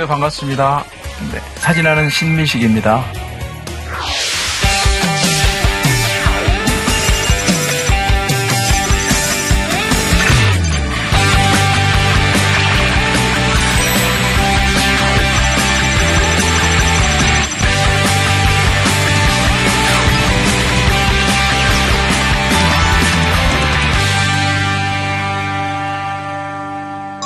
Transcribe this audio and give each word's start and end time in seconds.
안녕하세요. 0.00 0.06
반갑습니다. 0.06 0.84
네, 1.30 1.40
사진하는 1.56 2.08
신민식입니다. 2.08 3.04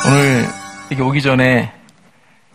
오늘 0.07 0.45
여기 0.91 1.03
오기 1.03 1.23
전에 1.23 1.84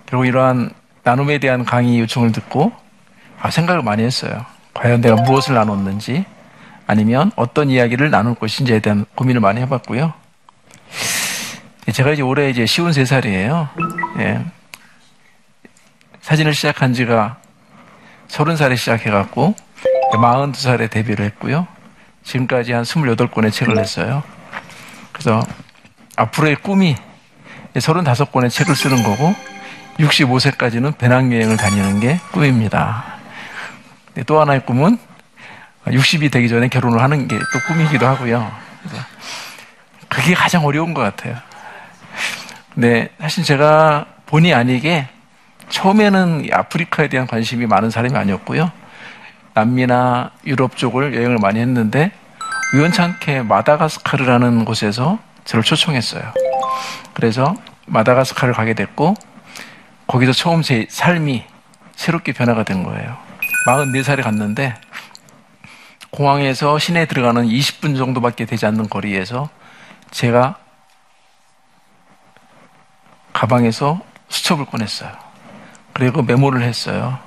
결국 0.10 0.26
이러한 0.26 0.72
나눔에 1.04 1.38
대한 1.38 1.64
강의 1.64 2.00
요청을 2.00 2.32
듣고 2.32 2.74
아, 3.40 3.52
생각을 3.52 3.84
많이 3.84 4.04
했어요. 4.04 4.44
과연 4.74 5.02
내가 5.02 5.16
무엇을 5.22 5.54
나눴는지 5.54 6.26
아니면 6.88 7.32
어떤 7.36 7.70
이야기를 7.70 8.10
나눌 8.10 8.34
것인지에 8.34 8.80
대한 8.80 9.06
고민을 9.14 9.40
많이 9.40 9.62
해봤고요. 9.62 10.14
예, 11.88 11.92
제가 11.92 12.12
이제 12.12 12.24
올해 12.24 12.50
이제 12.50 12.64
53살이에요. 12.64 13.70
예. 14.20 14.44
사진을 16.22 16.56
시작한 16.56 16.94
지가 16.94 17.38
30살에 18.30 18.78
시작해갖고 18.78 19.54
42살에 20.14 20.90
데뷔를 20.90 21.26
했고요. 21.26 21.68
지금까지 22.24 22.74
한 22.74 22.84
28권의 22.84 23.52
책을 23.52 23.76
냈어요. 23.76 24.24
그래서 25.12 25.44
앞으로의 26.16 26.56
꿈이 26.58 26.96
35권의 27.76 28.50
책을 28.50 28.76
쓰는 28.76 29.04
거고 29.04 29.36
65세까지는 30.00 30.97
배낭여행을 30.97 31.58
다니는 31.58 32.00
게 32.00 32.19
꿈입니다. 32.31 33.03
네, 34.16 34.23
또 34.23 34.39
하나의 34.39 34.66
꿈은 34.66 34.97
60이 35.86 36.31
되기 36.31 36.50
전에 36.50 36.67
결혼을 36.67 37.02
하는 37.02 37.28
게 37.28 37.38
또 37.38 37.59
꿈이기도 37.67 38.06
하고요. 38.08 38.52
그게 40.08 40.33
가장 40.33 40.66
어려운 40.66 40.94
것 40.94 41.02
같아요. 41.02 41.36
네, 42.75 43.09
사실 43.19 43.44
제가 43.44 44.06
본의 44.25 44.53
아니게 44.53 45.08
처음에는 45.69 46.47
아프리카에 46.52 47.08
대한 47.09 47.28
관심이 47.28 47.66
많은 47.66 47.89
사람이 47.89 48.16
아니었고요. 48.16 48.72
남미나 49.53 50.31
유럽 50.45 50.78
쪽을 50.78 51.16
여행을 51.16 51.38
많이 51.39 51.59
했는데 51.59 52.11
우연찮게 52.73 53.44
마다가스카르라는 53.44 54.66
곳에서 54.66 55.19
저를 55.45 55.63
초청했어요. 55.63 56.23
그래서 57.13 57.56
마다가스카르를 57.88 58.53
가게 58.53 58.74
됐고 58.74 59.16
거기서 60.09 60.34
처음 60.34 60.64
제 60.64 60.88
삶이 60.90 61.46
새롭게 61.96 62.34
변화가 62.34 62.64
된 62.64 62.84
거예요. 62.84 63.16
44살에 63.68 64.24
갔는데 64.24 64.74
공항에서 66.09 66.80
시내에 66.80 67.06
들어가는 67.06 67.47
20분 67.47 67.96
정도밖에 67.96 68.46
되지 68.46 68.66
않는 68.66 68.90
거리에서 68.90 69.50
제가 70.09 70.58
가방에서 73.34 74.02
수첩을 74.30 74.66
꺼냈어요. 74.66 75.12
그리고 75.94 76.24
메모를 76.24 76.64
했어요. 76.64 77.19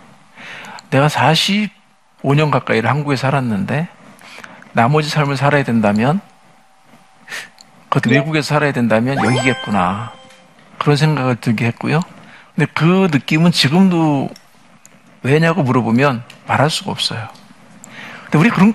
내가 0.91 1.06
45년 1.06 2.50
가까이를 2.50 2.91
한국에 2.91 3.15
살았는데 3.15 3.87
나머지 4.72 5.09
삶을 5.09 5.37
살아야 5.37 5.62
된다면 5.62 6.21
그것도 7.91 8.10
외국에서 8.10 8.54
살아야 8.54 8.72
된다면 8.72 9.25
여기겠구나. 9.25 10.12
그런 10.78 10.97
생각을 10.97 11.37
들게 11.37 11.66
했고요. 11.66 12.00
근데 12.54 12.70
그 12.74 13.08
느낌은 13.10 13.52
지금도 13.52 14.30
왜냐고 15.22 15.62
물어보면 15.62 16.22
말할 16.46 16.70
수가 16.70 16.90
없어요. 16.90 17.28
근데 18.24 18.38
우리 18.38 18.50
그런 18.50 18.74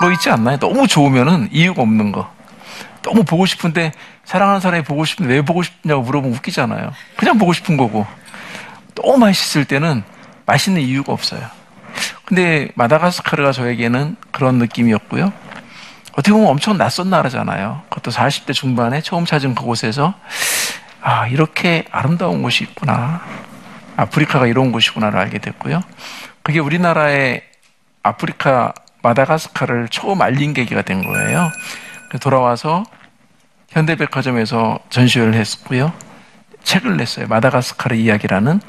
거 0.00 0.12
있지 0.12 0.30
않나요? 0.30 0.58
너무 0.58 0.86
좋으면은 0.86 1.48
이유가 1.52 1.82
없는 1.82 2.12
거. 2.12 2.30
너무 3.02 3.24
보고 3.24 3.46
싶은데 3.46 3.92
사랑하는 4.24 4.60
사람이 4.60 4.84
보고 4.84 5.04
싶은데 5.04 5.34
왜 5.34 5.42
보고 5.42 5.62
싶냐고 5.62 6.02
물어보면 6.02 6.36
웃기잖아요. 6.36 6.92
그냥 7.16 7.38
보고 7.38 7.52
싶은 7.52 7.76
거고. 7.76 8.06
너무 8.94 9.18
맛있을 9.18 9.64
때는 9.64 10.02
맛있는 10.44 10.80
이유가 10.82 11.12
없어요. 11.12 11.42
근데 12.24 12.68
마다가스카르가 12.74 13.52
저에게는 13.52 14.16
그런 14.32 14.58
느낌이었고요. 14.58 15.32
어떻게 16.12 16.32
보면 16.32 16.48
엄청 16.48 16.76
낯선 16.78 17.10
나라잖아요. 17.10 17.82
그것도 17.88 18.10
40대 18.10 18.52
중반에 18.52 19.00
처음 19.02 19.24
찾은 19.24 19.54
그곳에서 19.54 20.14
아, 21.08 21.28
이렇게 21.28 21.84
아름다운 21.92 22.42
곳이 22.42 22.64
있구나. 22.64 23.20
아프리카가 23.96 24.48
이런 24.48 24.72
곳이구나를 24.72 25.16
알게 25.16 25.38
됐고요. 25.38 25.80
그게 26.42 26.58
우리나라의 26.58 27.44
아프리카 28.02 28.74
마다가스카를 29.02 29.86
처음 29.88 30.20
알린 30.20 30.52
계기가 30.52 30.82
된 30.82 31.04
거예요. 31.04 31.52
돌아와서 32.20 32.82
현대백화점에서 33.68 34.80
전시회를 34.90 35.34
했고요. 35.34 35.92
책을 36.64 36.96
냈어요. 36.96 37.28
마다가스카르 37.28 37.94
이야기라는. 37.94 38.60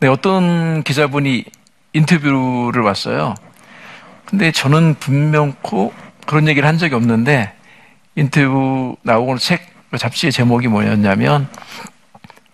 네, 0.00 0.08
어떤 0.08 0.82
기자분이 0.82 1.44
인터뷰를 1.92 2.80
왔어요. 2.84 3.34
근데 4.24 4.50
저는 4.50 4.94
분명코 4.94 5.92
그런 6.26 6.48
얘기를 6.48 6.66
한 6.66 6.78
적이 6.78 6.94
없는데 6.94 7.52
인터뷰 8.14 8.96
나오고 9.02 9.36
책 9.36 9.75
잡지의 9.98 10.32
제목이 10.32 10.68
뭐였냐면 10.68 11.48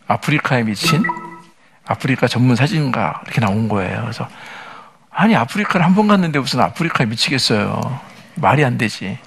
아프리카에 0.06 0.62
미친 0.64 1.02
아프리카 1.86 2.26
전문 2.28 2.56
사진가 2.56 3.22
이렇게 3.24 3.40
나온 3.40 3.68
거예요. 3.68 4.02
그래서 4.02 4.28
아니 5.10 5.34
아프리카를 5.36 5.84
한 5.84 5.94
번 5.94 6.08
갔는데 6.08 6.38
무슨 6.38 6.60
아프리카에 6.60 7.06
미치겠어요. 7.06 8.00
말이 8.36 8.64
안 8.64 8.78
되지. 8.78 9.18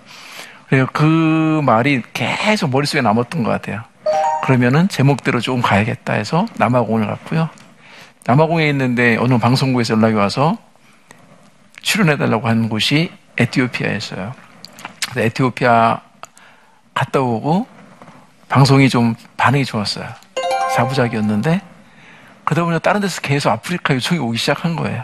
그래서 0.67 0.88
그 0.91 1.61
말이 1.63 2.01
계속 2.13 2.71
머릿속에 2.71 3.01
남았던 3.01 3.43
것 3.43 3.49
같아요. 3.51 3.83
그러면은 4.43 4.87
제목대로 4.87 5.39
조금 5.41 5.61
가야겠다 5.61 6.13
해서 6.13 6.45
남아공을 6.57 7.05
갔고요. 7.07 7.49
남아공에 8.25 8.67
있는데 8.69 9.17
어느 9.17 9.37
방송국에서 9.37 9.95
연락이 9.95 10.16
와서 10.16 10.57
출연해달라고 11.81 12.47
한 12.47 12.69
곳이 12.69 13.11
에티오피아였어요. 13.37 14.33
에티오피아 15.17 16.01
갔다 16.95 17.19
오고 17.19 17.67
방송이 18.50 18.89
좀 18.89 19.16
반응이 19.38 19.66
좋았어요. 19.66 20.07
사부작이었는데 20.75 21.61
그러다 22.44 22.63
보니 22.63 22.79
다른 22.79 23.01
데서 23.01 23.22
계속 23.22 23.50
아프리카 23.50 23.94
요청이 23.95 24.19
오기 24.19 24.38
시작한 24.38 24.75
거예요. 24.75 25.03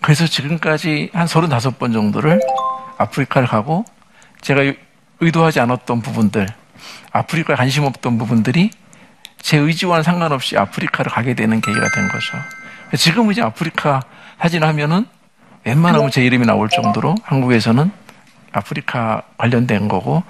그래서 0.00 0.26
지금까지 0.26 1.10
한 1.12 1.26
35번 1.26 1.92
정도를 1.92 2.40
아프리카를 2.98 3.46
가고 3.46 3.84
제가 4.40 4.62
의도하지 5.20 5.60
않았던 5.60 6.00
부분들, 6.00 6.48
아프리카에 7.12 7.56
관심 7.56 7.84
없던 7.84 8.18
부분들이 8.18 8.70
제 9.38 9.58
의지와는 9.58 10.02
상관없이 10.02 10.56
아프리카를 10.56 11.12
가게 11.12 11.34
되는 11.34 11.60
계기가 11.60 11.88
된 11.90 12.08
거죠. 12.08 12.36
지금 12.96 13.30
이제 13.30 13.42
아프리카 13.42 14.02
사진 14.40 14.64
하면은 14.64 15.06
웬만하면 15.64 16.10
제 16.10 16.24
이름이 16.24 16.46
나올 16.46 16.68
정도로 16.68 17.14
한국에서는 17.22 17.90
아프리카 18.52 19.22
관련된 19.36 19.88
거고 19.88 20.22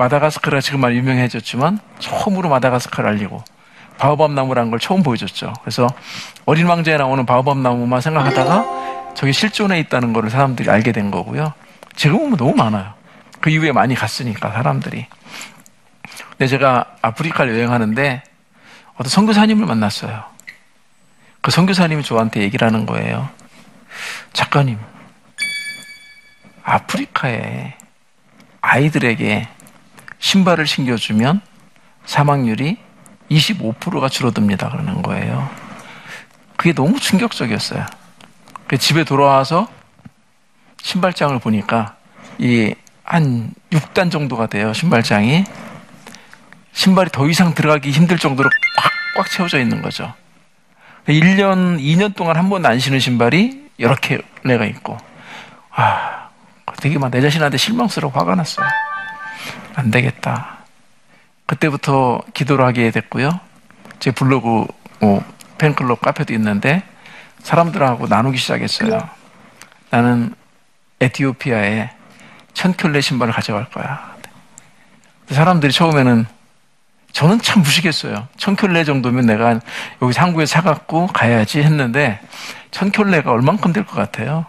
마다가스카르가 0.00 0.62
지금 0.62 0.80
말 0.80 0.94
유명해졌지만 0.96 1.78
처음으로 1.98 2.48
마다가스카를 2.48 3.10
알리고 3.10 3.44
바오밥 3.98 4.32
나무라는 4.32 4.70
걸 4.70 4.80
처음 4.80 5.02
보여줬죠. 5.02 5.52
그래서 5.60 5.86
어린 6.46 6.66
왕자에 6.66 6.96
나오는 6.96 7.26
바오밥 7.26 7.58
나무만 7.58 8.00
생각하다가 8.00 9.12
저게 9.14 9.32
실존에 9.32 9.78
있다는 9.80 10.14
걸 10.14 10.30
사람들이 10.30 10.70
알게 10.70 10.92
된 10.92 11.10
거고요. 11.10 11.52
지금은 11.96 12.38
너무 12.38 12.54
많아요. 12.54 12.94
그 13.40 13.50
이후에 13.50 13.72
많이 13.72 13.94
갔으니까 13.94 14.52
사람들이. 14.52 15.06
근데 16.30 16.46
제가 16.46 16.96
아프리카를 17.02 17.52
여행하는데 17.52 18.22
어떤 18.94 19.10
선교사님을 19.10 19.66
만났어요. 19.66 20.24
그 21.42 21.50
선교사님이 21.50 22.04
저한테 22.04 22.40
얘기를 22.40 22.66
하는 22.66 22.86
거예요. 22.86 23.28
작가님, 24.32 24.78
아프리카에 26.62 27.74
아이들에게 28.62 29.48
신발을 30.20 30.66
신겨주면 30.66 31.40
사망률이 32.04 32.78
25%가 33.30 34.08
줄어듭니다. 34.08 34.70
그러는 34.70 35.02
거예요. 35.02 35.48
그게 36.56 36.72
너무 36.72 36.98
충격적이었어요. 36.98 37.84
집에 38.78 39.04
돌아와서 39.04 39.68
신발장을 40.82 41.38
보니까 41.40 41.96
이 42.38 42.74
한 43.10 43.52
6단 43.70 44.08
정도가 44.08 44.46
돼요. 44.46 44.72
신발장이. 44.72 45.44
신발이 46.72 47.10
더 47.10 47.28
이상 47.28 47.54
들어가기 47.54 47.90
힘들 47.90 48.16
정도로 48.18 48.48
꽉꽉 49.16 49.28
채워져 49.32 49.58
있는 49.58 49.82
거죠. 49.82 50.14
1년, 51.08 51.80
2년 51.80 52.14
동안 52.14 52.36
한 52.36 52.48
번도 52.48 52.68
안 52.68 52.78
신은 52.78 53.00
신발이 53.00 53.70
이렇게 53.78 54.20
내가 54.44 54.64
있고, 54.66 54.96
아, 55.72 56.28
되게 56.80 56.98
막 57.00 57.10
내 57.10 57.20
자신한테 57.20 57.56
실망스러워 57.56 58.12
화가 58.14 58.36
났어요. 58.36 58.64
안 59.74 59.90
되겠다. 59.90 60.58
그때부터 61.46 62.22
기도를 62.34 62.64
하게 62.64 62.90
됐고요. 62.90 63.40
제 63.98 64.10
블로그 64.10 64.66
뭐 65.00 65.24
팬클럽 65.58 66.00
카페도 66.00 66.32
있는데 66.34 66.82
사람들하고 67.42 68.06
나누기 68.06 68.38
시작했어요. 68.38 69.08
나는 69.90 70.34
에티오피아에 71.00 71.90
천 72.54 72.74
켤레 72.74 73.00
신발을 73.00 73.32
가져갈 73.32 73.68
거야. 73.70 74.14
사람들이 75.30 75.72
처음에는 75.72 76.26
저는 77.12 77.40
참 77.40 77.62
무식했어요. 77.62 78.28
천 78.36 78.54
켤레 78.56 78.84
정도면 78.84 79.26
내가 79.26 79.58
여기 80.02 80.12
상구에 80.12 80.46
사갖고 80.46 81.08
가야지 81.08 81.60
했는데 81.60 82.20
천 82.70 82.90
켤레가 82.92 83.30
얼만큼 83.32 83.72
될 83.72 83.84
것 83.84 83.96
같아요. 83.96 84.46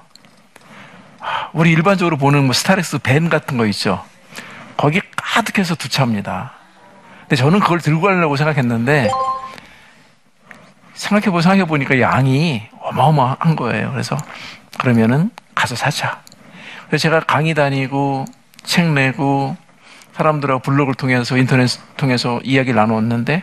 우리 1.54 1.72
일반적으로 1.72 2.18
보는 2.18 2.44
뭐 2.46 2.54
스타렉스 2.54 3.00
밴 3.00 3.30
같은 3.30 3.58
거 3.58 3.66
있죠. 3.68 4.04
거기 4.78 5.02
가득해서 5.32 5.76
두 5.76 5.88
차입니다. 5.88 6.52
근데 7.22 7.38
저는 7.38 7.62
그걸 7.62 7.80
들고 7.80 8.02
가려고 8.02 8.36
생각했는데 8.36 9.10
생각해보 10.94 11.40
생각해보니까 11.42 12.02
양이 12.02 12.64
어마어마한 12.82 13.56
거예요. 13.56 13.92
그래서 13.92 14.18
그러면은 14.78 15.32
가서 15.56 15.76
사자. 15.76 16.22
그래서 16.88 17.04
제가 17.04 17.22
강의 17.22 17.54
다니고 17.54 18.26
책 18.64 18.92
내고 18.92 19.56
사람들하고 20.14 20.60
블로그를 20.60 20.96
통해서 20.96 21.38
인터넷 21.38 21.70
통해서 21.96 22.42
이야기를 22.44 22.76
나누었는데 22.76 23.42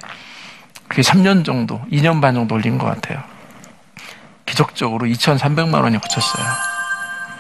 그게 0.88 1.02
3년 1.02 1.44
정도, 1.44 1.81
2년 1.90 2.20
반 2.20 2.35
정도 2.35 2.55
걸린 2.55 2.76
것 2.76 2.87
같아요. 2.87 3.23
기적적으로 4.44 5.06
2,300만 5.06 5.82
원이 5.82 5.99
붙였어요. 5.99 6.46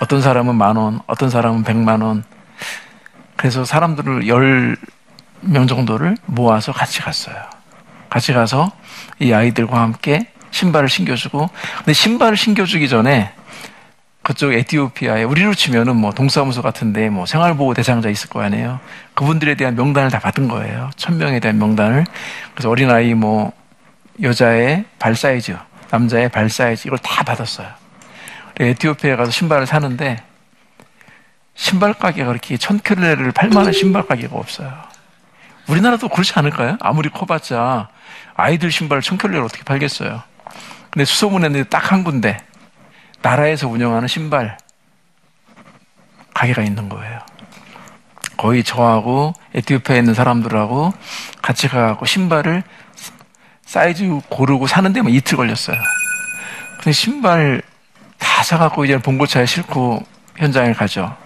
어떤 0.00 0.22
사람은 0.22 0.54
만 0.54 0.76
원, 0.76 1.00
어떤 1.06 1.28
사람은 1.28 1.64
100만 1.64 2.02
원. 2.02 2.24
그래서 3.38 3.64
사람들을 3.64 4.22
10명 4.24 5.68
정도를 5.68 6.16
모아서 6.26 6.72
같이 6.72 7.00
갔어요. 7.00 7.36
같이 8.10 8.32
가서 8.32 8.72
이 9.20 9.32
아이들과 9.32 9.80
함께 9.80 10.26
신발을 10.50 10.88
신겨주고, 10.88 11.48
근데 11.78 11.92
신발을 11.92 12.36
신겨주기 12.36 12.88
전에 12.88 13.32
그쪽 14.22 14.52
에티오피아에 14.52 15.22
우리로 15.22 15.54
치면은 15.54 15.94
뭐 15.94 16.12
동사무소 16.12 16.62
같은데 16.62 17.10
뭐 17.10 17.26
생활보호 17.26 17.74
대상자 17.74 18.08
있을 18.08 18.28
거 18.28 18.42
아니에요. 18.42 18.80
그분들에 19.14 19.54
대한 19.54 19.76
명단을 19.76 20.10
다 20.10 20.18
받은 20.18 20.48
거예요. 20.48 20.90
천 20.96 21.16
명에 21.16 21.38
대한 21.38 21.58
명단을. 21.58 22.06
그래서 22.54 22.68
어린 22.68 22.90
아이 22.90 23.14
뭐 23.14 23.52
여자의 24.20 24.84
발 24.98 25.14
사이즈, 25.14 25.56
남자의 25.90 26.28
발 26.28 26.50
사이즈 26.50 26.88
이걸 26.88 26.98
다 26.98 27.22
받았어요. 27.22 27.68
에티오피아에 28.58 29.14
가서 29.14 29.30
신발을 29.30 29.66
사는데 29.68 30.24
신발 31.58 31.92
가게가 31.92 32.28
그렇게 32.28 32.56
천 32.56 32.78
켤레를 32.78 33.32
팔 33.32 33.50
만한 33.50 33.72
신발 33.72 34.06
가게가 34.06 34.36
없어요. 34.36 34.72
우리나라도 35.66 36.08
그렇지 36.08 36.32
않을까요? 36.36 36.78
아무리 36.80 37.10
커봤자 37.10 37.88
아이들 38.36 38.70
신발 38.70 39.02
천 39.02 39.18
켤레를 39.18 39.42
어떻게 39.42 39.64
팔겠어요? 39.64 40.22
근데 40.88 41.04
수소문했는데 41.04 41.68
딱한 41.68 42.04
군데 42.04 42.38
나라에서 43.22 43.66
운영하는 43.66 44.06
신발 44.06 44.56
가게가 46.32 46.62
있는 46.62 46.88
거예요. 46.88 47.18
거의 48.36 48.62
저하고 48.62 49.34
에티오피아에 49.52 49.98
있는 49.98 50.14
사람들하고 50.14 50.94
같이 51.42 51.66
가고 51.66 52.06
신발을 52.06 52.62
사이즈 53.66 54.08
고르고 54.28 54.68
사는 54.68 54.92
데만 54.92 55.12
이틀 55.12 55.36
걸렸어요. 55.36 55.76
근데 56.76 56.92
신발 56.92 57.62
다 58.16 58.44
사갖고 58.44 58.84
이제 58.84 58.96
봉고차에 58.96 59.44
싣고 59.44 60.06
현장에 60.36 60.72
가죠. 60.72 61.16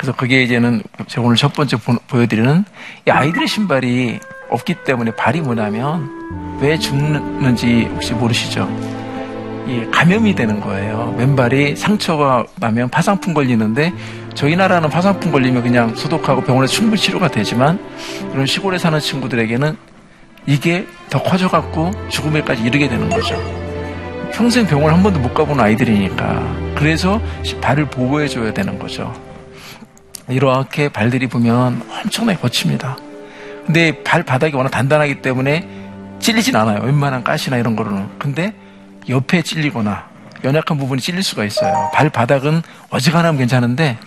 그래서 0.00 0.16
그게 0.16 0.42
이제는 0.42 0.82
제가 1.08 1.26
오늘 1.26 1.36
첫 1.36 1.52
번째 1.52 1.76
보 1.76 2.22
여드리는 2.22 2.64
이 3.06 3.10
아이들의 3.10 3.46
신발이 3.46 4.18
없기 4.48 4.76
때문에 4.86 5.10
발이 5.10 5.42
뭐냐면 5.42 6.58
왜 6.58 6.78
죽는지 6.78 7.82
혹시 7.92 8.14
모르시죠? 8.14 8.66
감염이 9.92 10.34
되는 10.34 10.58
거예요. 10.58 11.14
맨발이 11.18 11.76
상처가 11.76 12.46
나면 12.56 12.88
파상풍 12.88 13.34
걸리는데 13.34 13.92
저희 14.32 14.56
나라는 14.56 14.88
파상풍 14.88 15.32
걸리면 15.32 15.62
그냥 15.62 15.94
소독하고 15.94 16.40
병원에 16.44 16.66
충분히 16.66 16.98
치료가 16.98 17.28
되지만 17.28 17.78
이런 18.32 18.46
시골에 18.46 18.78
사는 18.78 18.98
친구들에게는 18.98 19.76
이게 20.46 20.86
더 21.10 21.22
커져갖고 21.22 21.90
죽음에까지 22.08 22.62
이르게 22.62 22.88
되는 22.88 23.10
거죠. 23.10 23.36
평생 24.32 24.66
병원 24.66 24.94
한 24.94 25.02
번도 25.02 25.20
못 25.20 25.34
가본 25.34 25.60
아이들이니까 25.60 26.74
그래서 26.74 27.20
발을 27.60 27.84
보호해줘야 27.84 28.54
되는 28.54 28.78
거죠. 28.78 29.12
이렇게 30.30 30.88
발들이 30.88 31.26
보면 31.26 31.82
엄청나게 31.88 32.38
거칩니다. 32.38 32.96
근데 33.66 34.02
발바닥이 34.02 34.56
워낙 34.56 34.70
단단하기 34.70 35.22
때문에 35.22 35.68
찔리진 36.20 36.56
않아요. 36.56 36.82
웬만한 36.82 37.24
가시나 37.24 37.56
이런 37.56 37.76
거로는. 37.76 38.18
근데 38.18 38.54
옆에 39.08 39.42
찔리거나 39.42 40.08
연약한 40.44 40.78
부분이 40.78 41.00
찔릴 41.00 41.22
수가 41.22 41.44
있어요. 41.44 41.90
발바닥은 41.94 42.62
어지간하면 42.90 43.38
괜찮은데 43.38 43.98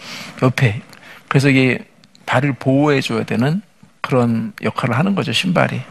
옆에 0.42 0.82
그래서 1.28 1.50
이게 1.50 1.80
발을 2.26 2.54
보호해 2.54 3.02
줘야 3.02 3.24
되는 3.24 3.62
그런 4.02 4.54
역할을 4.62 4.98
하는 4.98 5.16
거죠 5.16 5.32
신발이. 5.32 5.82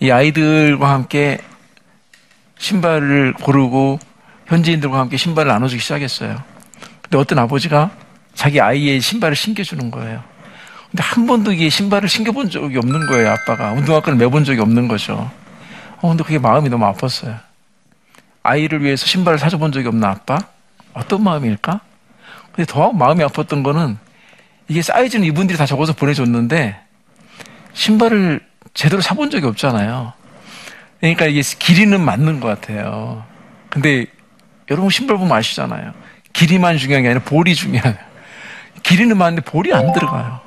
이 0.00 0.10
아이들과 0.10 0.90
함께 0.90 1.38
신발을 2.58 3.34
고르고 3.34 3.98
현지인들과 4.46 4.98
함께 4.98 5.16
신발을 5.16 5.50
나눠주기 5.50 5.80
시작했어요. 5.80 6.42
근데 7.02 7.18
어떤 7.18 7.38
아버지가 7.38 7.90
자기 8.34 8.60
아이의 8.60 9.00
신발을 9.00 9.36
신겨주는 9.36 9.90
거예요. 9.90 10.22
근데 10.90 11.02
한 11.02 11.26
번도 11.26 11.52
이게 11.52 11.68
신발을 11.68 12.08
신겨본 12.08 12.50
적이 12.50 12.78
없는 12.78 13.06
거예요, 13.06 13.30
아빠가. 13.30 13.72
운동화끈을 13.72 14.18
매본 14.18 14.44
적이 14.44 14.60
없는 14.60 14.88
거죠. 14.88 15.30
어, 16.00 16.08
근데 16.08 16.22
그게 16.22 16.38
마음이 16.38 16.68
너무 16.68 16.84
아팠어요. 16.92 17.38
아이를 18.42 18.82
위해서 18.82 19.06
신발을 19.06 19.38
사줘본 19.38 19.72
적이 19.72 19.88
없는 19.88 20.04
아빠? 20.04 20.38
어떤 20.92 21.22
마음일까? 21.22 21.80
근데 22.54 22.70
더 22.70 22.92
마음이 22.92 23.24
아팠던 23.24 23.62
거는 23.62 23.96
이게 24.68 24.82
사이즈는 24.82 25.24
이분들이 25.26 25.56
다 25.56 25.64
적어서 25.64 25.92
보내줬는데 25.92 26.78
신발을 27.72 28.40
제대로 28.74 29.00
사본 29.00 29.30
적이 29.30 29.46
없잖아요. 29.46 30.12
그러니까 31.00 31.26
이게 31.26 31.40
길이는 31.40 32.00
맞는 32.00 32.40
것 32.40 32.48
같아요. 32.48 33.24
근데 33.70 34.06
여러분 34.70 34.90
신발 34.90 35.16
보면 35.16 35.36
아시잖아요. 35.36 35.92
길이만 36.32 36.78
중요한 36.78 37.02
게 37.02 37.08
아니라 37.10 37.24
볼이 37.24 37.54
중요해요. 37.54 38.11
길이는 38.82 39.16
맞는데 39.16 39.42
볼이 39.50 39.72
안 39.72 39.92
들어가요. 39.92 40.40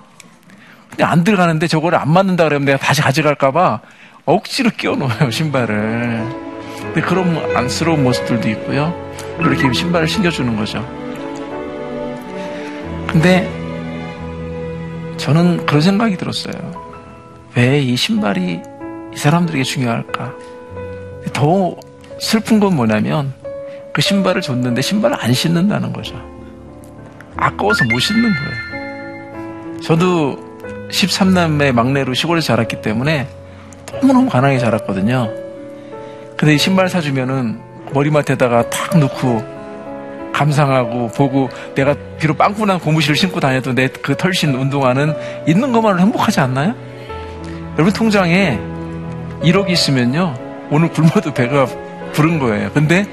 근데 0.89 1.03
안 1.03 1.23
들어가는데 1.23 1.67
저거를 1.67 1.97
안 1.97 2.09
맞는다 2.11 2.45
그러면 2.45 2.65
내가 2.65 2.77
다시 2.77 3.01
가져갈까봐 3.01 3.81
억지로 4.25 4.69
끼워 4.71 4.95
놓아요, 4.95 5.29
신발을. 5.31 6.45
근데 6.79 7.01
그런 7.01 7.55
안쓰러운 7.55 8.03
모습들도 8.03 8.49
있고요. 8.49 8.93
그렇게 9.37 9.71
신발을 9.73 10.07
신겨주는 10.07 10.55
거죠. 10.55 10.79
근데 13.07 13.49
저는 15.17 15.65
그런 15.65 15.81
생각이 15.81 16.17
들었어요. 16.17 16.53
왜 17.55 17.79
이 17.81 17.95
신발이 17.95 18.61
이 19.13 19.17
사람들에게 19.17 19.63
중요할까? 19.63 20.33
더 21.31 21.75
슬픈 22.19 22.59
건 22.59 22.75
뭐냐면 22.75 23.33
그 23.93 24.01
신발을 24.01 24.41
줬는데 24.41 24.81
신발을 24.81 25.15
안 25.19 25.33
신는다는 25.33 25.93
거죠. 25.93 26.15
아까워서 27.37 27.85
못 27.85 27.99
신는 27.99 28.31
거예요. 28.33 29.81
저도 29.81 30.37
13남매 30.89 31.71
막내로 31.71 32.13
시골에서 32.13 32.47
자랐기 32.47 32.81
때문에 32.81 33.27
너무너무 34.01 34.29
가난하게 34.29 34.59
자랐거든요. 34.59 35.29
근데 36.37 36.57
신발 36.57 36.89
사주면은 36.89 37.59
머리맡에다가 37.93 38.69
탁 38.69 38.97
넣고 38.97 39.43
감상하고 40.33 41.09
보고 41.09 41.49
내가 41.75 41.95
비록 42.19 42.37
빵꾸난 42.37 42.79
고무실을 42.79 43.15
신고 43.15 43.39
다녀도 43.39 43.73
내 43.73 43.87
그 43.87 44.15
털신 44.17 44.53
운동화는 44.53 45.13
있는 45.47 45.71
것만으로 45.71 46.01
행복하지 46.01 46.41
않나요? 46.41 46.75
여러분 47.73 47.93
통장에 47.93 48.59
1억이 49.41 49.69
있으면요 49.69 50.33
오늘 50.71 50.89
굶어도 50.89 51.33
배가 51.33 51.65
부른 52.13 52.39
거예요. 52.39 52.71
근데 52.73 53.05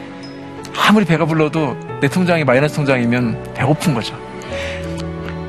아무리 0.76 1.04
배가 1.04 1.24
불러도 1.24 1.76
내 2.02 2.08
통장이 2.08 2.42
마이너스 2.42 2.74
통장이면 2.74 3.54
배고픈 3.54 3.94
거죠. 3.94 4.18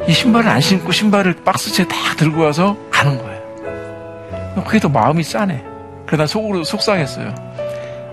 이 0.08 0.14
신발을 0.14 0.48
안 0.48 0.62
신고 0.62 0.92
신발을 0.92 1.38
박스채 1.44 1.88
다 1.88 1.96
들고 2.16 2.44
와서 2.44 2.78
가는 2.92 3.18
거예요. 3.18 4.64
그게 4.64 4.78
더 4.78 4.88
마음이 4.88 5.24
싸네. 5.24 5.66
난 6.06 6.28
속으로 6.28 6.64
속상했어요. 6.64 7.34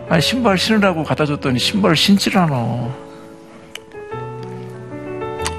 아니, 0.08 0.22
신발 0.22 0.56
신으라고 0.56 1.04
갖다 1.04 1.26
줬더니 1.26 1.58
신발을 1.58 1.94
신질 1.94 2.38
않아. 2.38 2.88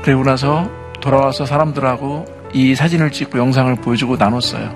그리고 0.03 0.23
나서 0.23 0.67
돌아와서 1.01 1.45
사람들하고 1.45 2.25
이 2.51 2.73
사진을 2.73 3.11
찍고 3.11 3.37
영상을 3.37 3.75
보여주고 3.75 4.17
나눴어요. 4.17 4.75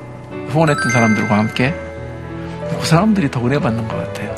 후원했던 0.49 0.91
사람들과 0.91 1.39
함께. 1.39 1.73
그 2.69 2.85
사람들이 2.85 3.31
더 3.31 3.43
은혜 3.43 3.57
받는 3.57 3.87
것 3.87 3.97
같아요. 3.97 4.35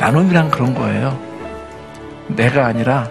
나눔이란 0.00 0.50
그런 0.50 0.74
거예요. 0.74 1.27
내가 2.28 2.66
아니라, 2.66 3.10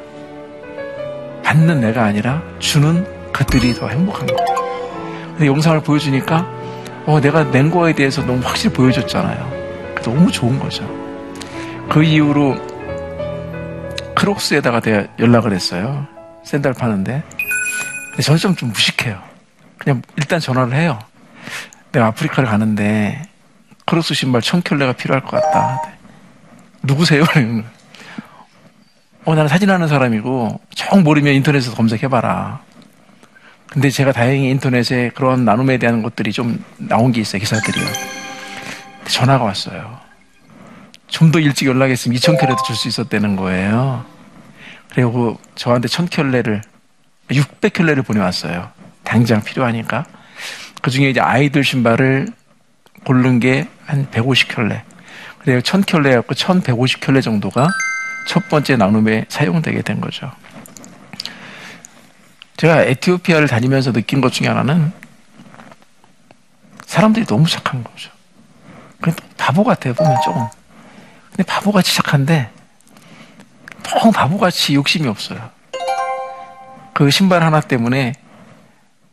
받는 1.44 1.82
내가 1.82 2.04
아니라, 2.04 2.42
주는 2.60 3.06
그들이 3.32 3.74
더 3.74 3.88
행복한 3.88 4.26
거예요. 4.28 4.68
근데 5.32 5.48
영상을 5.48 5.80
보여주니까 5.82 6.48
어, 7.06 7.22
내가 7.22 7.50
낸 7.52 7.72
거에 7.72 7.94
대해서 7.94 8.22
너무 8.26 8.42
확실히 8.44 8.74
보여줬잖아요. 8.74 9.96
너무 10.04 10.32
좋은 10.32 10.60
거죠. 10.60 10.84
그 11.90 12.04
이후로 12.04 12.56
크록스에다가 14.16 14.82
연락을 15.20 15.54
했어요. 15.54 16.08
샌들 16.44 16.74
파는데. 16.74 17.24
근데 18.10 18.24
저는 18.24 18.40
좀, 18.40 18.56
좀 18.56 18.70
무식해요. 18.70 19.22
그냥 19.78 20.02
일단 20.18 20.40
전화를 20.40 20.74
해요. 20.74 21.00
내가 21.92 22.08
아프리카를 22.08 22.50
가는데 22.50 23.22
크록스 23.86 24.14
신발 24.14 24.42
천 24.42 24.62
켤레가 24.62 24.94
필요할 24.94 25.24
것 25.24 25.42
같다. 25.42 25.82
누구세요? 26.84 27.24
어, 29.28 29.36
나는 29.36 29.50
사진하는 29.50 29.90
사람이고, 29.90 30.58
정 30.74 31.04
모르면 31.04 31.34
인터넷에서 31.34 31.76
검색해봐라. 31.76 32.62
근데 33.70 33.90
제가 33.90 34.14
다행히 34.14 34.50
인터넷에 34.50 35.10
그런 35.14 35.44
나눔에 35.44 35.78
대한 35.80 36.02
것들이 36.02 36.32
좀 36.32 36.64
나온 36.78 37.12
게 37.12 37.20
있어요, 37.20 37.42
기사들이요. 37.42 37.86
전화가 39.10 39.44
왔어요. 39.44 40.00
좀 41.08 41.32
더 41.34 41.40
일찍 41.40 41.66
연락했으면 41.68 42.18
2,000켤레도 42.18 42.64
줄 42.64 42.76
수 42.78 42.88
있었다는 42.88 43.36
거예요. 43.36 44.06
그리고 44.94 45.38
저한테 45.56 45.90
1,000켤레를, 45.90 46.62
600켤레를 47.30 48.06
보내왔어요. 48.06 48.70
당장 49.04 49.44
필요하니까. 49.44 50.06
그 50.82 50.90
중에 50.90 51.10
이제 51.10 51.20
아이들 51.20 51.66
신발을 51.66 52.30
고른 53.04 53.42
게 53.42 53.68
한 53.86 54.08
150켤레. 54.10 54.82
그래서 55.40 55.62
1000켤레였고 55.62 56.28
1150켤레 56.28 57.22
정도가 57.22 57.68
첫 58.28 58.48
번째 58.50 58.76
나눔에 58.76 59.26
사용되게 59.30 59.82
된 59.82 60.00
거죠. 60.00 60.32
제가 62.58 62.84
에티오피아를 62.84 63.48
다니면서 63.48 63.92
느낀 63.92 64.22
것 64.22 64.32
중에 64.34 64.48
하나는 64.48 64.92
사람들이 66.86 67.26
너무 67.26 67.48
착한 67.48 67.84
거죠. 67.84 68.12
바보 69.38 69.64
같아요, 69.64 69.94
보면 69.94 70.18
조금. 70.24 70.46
근데 71.30 71.44
바보같이 71.44 71.96
착한데 71.96 72.50
너무 73.84 74.12
바보같이 74.12 74.76
욕심이 74.76 75.08
없어요. 75.08 75.50
그 76.94 77.10
신발 77.12 77.44
하나 77.44 77.62
때문에 77.62 78.14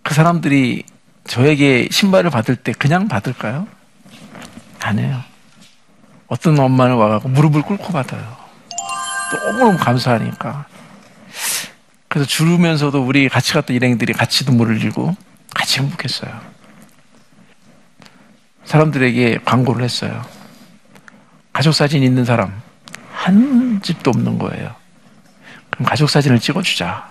그 0.02 0.14
사람들이 0.14 0.84
저에게 1.26 1.88
신발을 1.90 2.30
받을 2.30 2.56
때 2.56 2.72
그냥 2.72 3.08
받을까요? 3.08 3.66
아니에요. 4.80 5.22
어떤 6.26 6.58
엄마는 6.58 6.96
와가지고 6.96 7.28
무릎을 7.28 7.62
꿇고 7.62 7.92
받아요. 7.92 8.43
너무너무 9.32 9.78
감사하니까. 9.78 10.66
그래서 12.08 12.28
주르면서도 12.28 13.04
우리 13.04 13.28
같이 13.28 13.52
갔던 13.52 13.74
일행들이 13.74 14.12
같이 14.12 14.44
눈물을 14.44 14.78
흘리고 14.80 15.16
같이 15.54 15.80
행복했어요. 15.80 16.40
사람들에게 18.64 19.40
광고를 19.44 19.84
했어요. 19.84 20.24
가족 21.52 21.72
사진 21.72 22.02
있는 22.02 22.24
사람 22.24 22.60
한 23.12 23.80
집도 23.82 24.10
없는 24.10 24.38
거예요. 24.38 24.74
그럼 25.70 25.86
가족 25.86 26.10
사진을 26.10 26.40
찍어주자. 26.40 27.08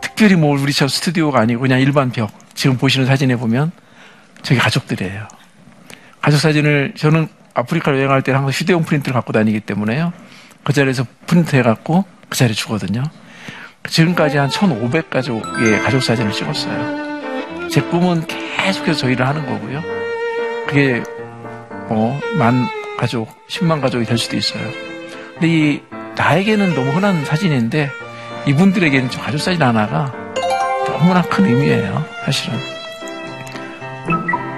특별히 0.00 0.36
뭐 0.36 0.58
우리처럼 0.60 0.88
스튜디오가 0.88 1.40
아니고 1.40 1.62
그냥 1.62 1.80
일반 1.80 2.10
벽. 2.10 2.30
지금 2.54 2.76
보시는 2.76 3.06
사진에 3.06 3.36
보면 3.36 3.72
저기 4.42 4.60
가족들이에요. 4.60 5.26
가족 6.20 6.38
사진을 6.38 6.94
저는 6.96 7.28
아프리카를 7.54 7.98
여행할 7.98 8.22
때는 8.22 8.40
항상 8.40 8.52
휴대용 8.52 8.84
프린트를 8.84 9.14
갖고 9.14 9.32
다니기 9.32 9.60
때문에요. 9.60 10.12
그 10.64 10.72
자리에서 10.72 11.04
프린트 11.26 11.56
해갖고 11.56 12.04
그 12.28 12.36
자리에 12.38 12.54
주거든요. 12.54 13.02
지금까지 13.88 14.38
한 14.38 14.48
1,500가족의 14.48 15.82
가족 15.82 16.02
사진을 16.02 16.32
찍었어요. 16.32 17.68
제 17.70 17.80
꿈은 17.82 18.26
계속해서 18.26 18.98
저 18.98 19.10
일을 19.10 19.26
하는 19.26 19.44
거고요. 19.46 19.82
그게 20.66 21.02
뭐 21.88 22.18
만 22.38 22.66
가족, 22.98 23.28
10만 23.48 23.80
가족이 23.80 24.04
될 24.06 24.16
수도 24.16 24.36
있어요. 24.36 24.62
근데 25.34 25.48
이 25.48 25.82
나에게는 26.16 26.74
너무 26.74 26.90
흔한 26.92 27.24
사진인데 27.24 27.90
이분들에게는 28.46 29.10
저 29.10 29.20
가족 29.20 29.38
사진 29.38 29.62
하나가 29.62 30.12
너무나 30.86 31.22
큰 31.22 31.44
의미예요. 31.46 32.04
사실은. 32.24 32.58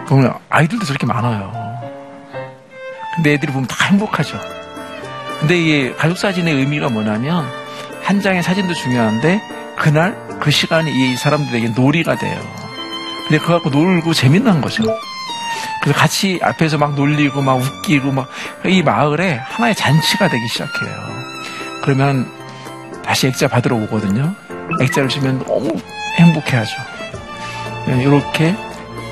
보면 0.06 0.34
아이들도 0.50 0.84
저렇게 0.84 1.06
많아요. 1.06 1.52
근데 3.16 3.32
애들이 3.32 3.52
보면 3.52 3.66
다 3.66 3.86
행복하죠. 3.86 4.38
근데 5.40 5.58
이게 5.58 5.94
가족 5.94 6.18
사진의 6.18 6.54
의미가 6.54 6.88
뭐냐면 6.88 7.46
한 8.02 8.20
장의 8.20 8.42
사진도 8.42 8.74
중요한데 8.74 9.40
그날 9.76 10.16
그 10.40 10.50
시간이 10.50 10.90
이 10.90 11.16
사람들에게 11.16 11.68
놀이가 11.76 12.16
돼요. 12.16 12.38
근데 13.28 13.38
그거 13.38 13.54
갖고 13.54 13.70
놀고 13.70 14.14
재밌는 14.14 14.60
거죠. 14.60 14.84
그래서 15.82 15.98
같이 15.98 16.38
앞에서 16.42 16.78
막 16.78 16.94
놀리고 16.94 17.42
막 17.42 17.54
웃기고 17.60 18.12
막 18.12 18.28
이 18.64 18.82
마을에 18.82 19.34
하나의 19.44 19.74
잔치가 19.74 20.28
되기 20.28 20.48
시작해요. 20.48 20.90
그러면 21.82 22.28
다시 23.04 23.28
액자 23.28 23.46
받으러 23.46 23.76
오거든요. 23.76 24.34
액자를 24.80 25.08
주면 25.08 25.44
너무 25.46 25.76
행복해하죠. 26.16 26.72
이렇게 28.00 28.56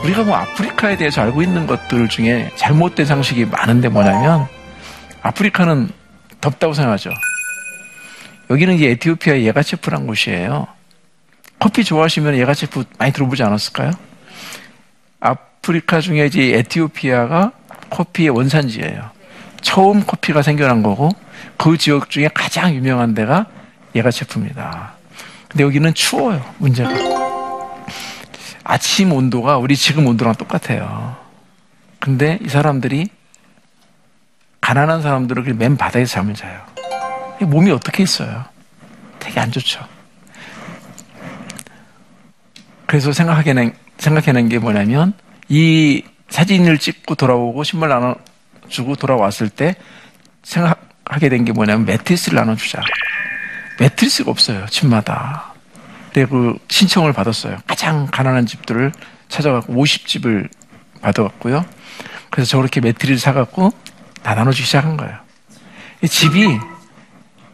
우리가 0.02 0.24
뭐 0.24 0.36
아프리카에 0.36 0.96
대해서 0.96 1.22
알고 1.22 1.42
있는 1.42 1.66
것들 1.68 2.08
중에 2.08 2.50
잘못된 2.56 3.06
상식이 3.06 3.44
많은데 3.46 3.88
뭐냐면 3.88 4.48
아프리카는 5.22 5.90
덥다고 6.44 6.74
생각하죠. 6.74 7.10
여기는 8.50 8.74
이제 8.74 8.90
에티오피아의 8.90 9.46
예가체프란 9.46 10.06
곳이에요. 10.06 10.66
커피 11.58 11.84
좋아하시면 11.84 12.36
예가체프 12.36 12.84
많이 12.98 13.12
들어보지 13.12 13.42
않았을까요? 13.42 13.92
아프리카 15.20 16.02
중에 16.02 16.26
이제 16.26 16.54
에티오피아가 16.58 17.52
커피의 17.88 18.28
원산지예요. 18.30 19.10
처음 19.62 20.04
커피가 20.04 20.42
생겨난 20.42 20.82
거고 20.82 21.10
그 21.56 21.78
지역 21.78 22.10
중에 22.10 22.28
가장 22.34 22.74
유명한 22.74 23.14
데가 23.14 23.46
예가체프입니다. 23.94 24.92
근데 25.48 25.64
여기는 25.64 25.94
추워요. 25.94 26.44
문제가. 26.58 26.90
아침 28.64 29.12
온도가 29.12 29.56
우리 29.56 29.76
지금 29.76 30.06
온도랑 30.06 30.34
똑같아요. 30.34 31.16
근데 32.00 32.38
이 32.44 32.48
사람들이 32.50 33.08
가난한 34.64 35.02
사람들은 35.02 35.58
맨 35.58 35.76
바닥에서 35.76 36.14
잠을 36.14 36.32
자요. 36.32 36.58
몸이 37.38 37.70
어떻게 37.70 38.02
있어요? 38.02 38.46
되게 39.18 39.38
안 39.38 39.52
좋죠. 39.52 39.86
그래서 42.86 43.12
생각하게는, 43.12 43.74
생각해낸 43.98 44.48
게 44.48 44.58
뭐냐면, 44.58 45.12
이 45.50 46.02
사진을 46.30 46.78
찍고 46.78 47.14
돌아오고 47.14 47.62
신발 47.62 47.90
나눠주고 47.90 48.96
돌아왔을 48.96 49.50
때 49.50 49.74
생각하게 50.42 51.28
된 51.28 51.44
게 51.44 51.52
뭐냐면 51.52 51.84
매트리스를 51.84 52.36
나눠주자. 52.36 52.80
매트리스가 53.80 54.30
없어요, 54.30 54.64
집마다. 54.70 55.52
그리고 56.14 56.54
신청을 56.68 57.12
받았어요. 57.12 57.58
가장 57.66 58.06
가난한 58.06 58.46
집들을 58.46 58.92
찾아가고 59.28 59.74
50집을 59.74 60.48
받아갔고요. 61.02 61.66
그래서 62.30 62.48
저렇게 62.48 62.80
매트리를 62.80 63.18
사갖고 63.18 63.83
다 64.24 64.34
나눠주기 64.34 64.66
시작한 64.66 64.96
거예요. 64.96 65.16
집이 66.08 66.58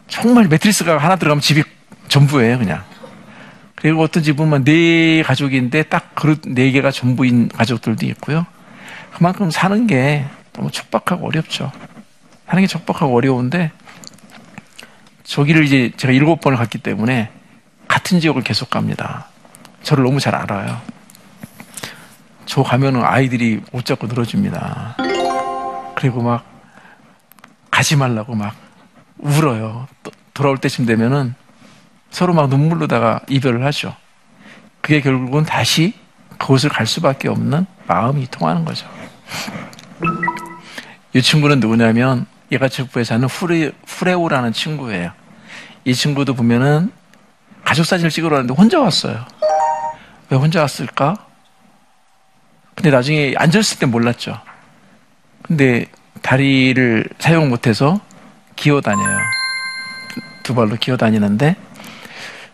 정말 0.07 0.47
매트리스가 0.47 0.97
하나 0.97 1.17
들어가면 1.17 1.41
집이 1.41 1.63
전부예요, 2.07 2.57
그냥. 2.57 2.83
그리고 3.75 4.01
어떤 4.01 4.23
집은 4.23 4.63
네 4.63 5.21
가족인데 5.21 5.83
딱 5.83 6.15
그릇 6.15 6.41
네 6.47 6.71
개가 6.71 6.91
전부인 6.91 7.49
가족들도 7.49 8.05
있고요. 8.07 8.45
그만큼 9.13 9.51
사는 9.51 9.85
게 9.85 10.25
너무 10.53 10.71
촉박하고 10.71 11.27
어렵죠. 11.27 11.71
사는 12.47 12.61
게 12.61 12.67
촉박하고 12.67 13.15
어려운데 13.15 13.71
저기를 15.23 15.65
이제 15.65 15.91
제가 15.97 16.13
일곱 16.13 16.41
번을 16.41 16.57
갔기 16.57 16.77
때문에 16.77 17.31
같은 17.87 18.19
지역을 18.19 18.43
계속 18.43 18.69
갑니다. 18.69 19.27
저를 19.83 20.03
너무 20.03 20.19
잘 20.19 20.35
알아요. 20.35 20.81
저 22.45 22.63
가면은 22.63 23.03
아이들이 23.03 23.61
옷 23.71 23.85
잡고 23.85 24.07
늘어집니다. 24.07 24.97
그리고 25.95 26.21
막 26.21 26.50
가지 27.81 27.95
말라고 27.95 28.35
막 28.35 28.53
울어요. 29.17 29.87
돌아올 30.35 30.59
때쯤 30.59 30.85
되면은 30.85 31.33
서로 32.11 32.31
막 32.31 32.47
눈물로다가 32.47 33.21
이별을 33.27 33.65
하죠. 33.65 33.95
그게 34.81 35.01
결국은 35.01 35.45
다시 35.45 35.95
그곳을 36.37 36.69
갈 36.69 36.85
수밖에 36.85 37.27
없는 37.27 37.65
마음이 37.87 38.27
통하는 38.29 38.65
거죠. 38.65 38.87
이 41.15 41.23
친구는 41.23 41.59
누구냐면 41.59 42.27
예가체프에 42.51 43.03
사는 43.03 43.27
후레, 43.27 43.71
후레오라는 43.87 44.53
친구예요. 44.53 45.11
이 45.83 45.95
친구도 45.95 46.35
보면은 46.35 46.91
가족 47.65 47.87
사진을 47.87 48.11
찍으러 48.11 48.35
왔는데 48.35 48.53
혼자 48.53 48.79
왔어요. 48.79 49.25
왜 50.29 50.37
혼자 50.37 50.61
왔을까? 50.61 51.15
근데 52.75 52.91
나중에 52.91 53.33
앉았을 53.35 53.79
때 53.79 53.87
몰랐죠. 53.87 54.39
근데 55.41 55.87
다리를 56.21 57.05
사용 57.19 57.49
못해서 57.49 57.99
기어 58.55 58.81
다녀요. 58.81 59.17
두 60.43 60.55
발로 60.55 60.75
기어 60.75 60.97
다니는데 60.97 61.55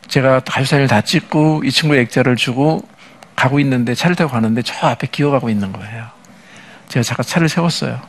제가 0.07 0.39
가족사진을 0.41 0.87
다 0.87 1.01
찍고 1.01 1.63
이 1.65 1.71
친구의 1.71 2.01
액자를 2.01 2.35
주고 2.35 2.87
가고 3.35 3.59
있는데 3.59 3.93
차를 3.93 4.15
타고 4.15 4.31
가는데 4.31 4.61
저 4.61 4.87
앞에 4.87 5.07
기어가고 5.11 5.49
있는 5.49 5.71
거예요. 5.71 6.07
제가 6.87 7.03
잠깐 7.03 7.25
차를 7.25 7.49
세웠어요. 7.49 7.99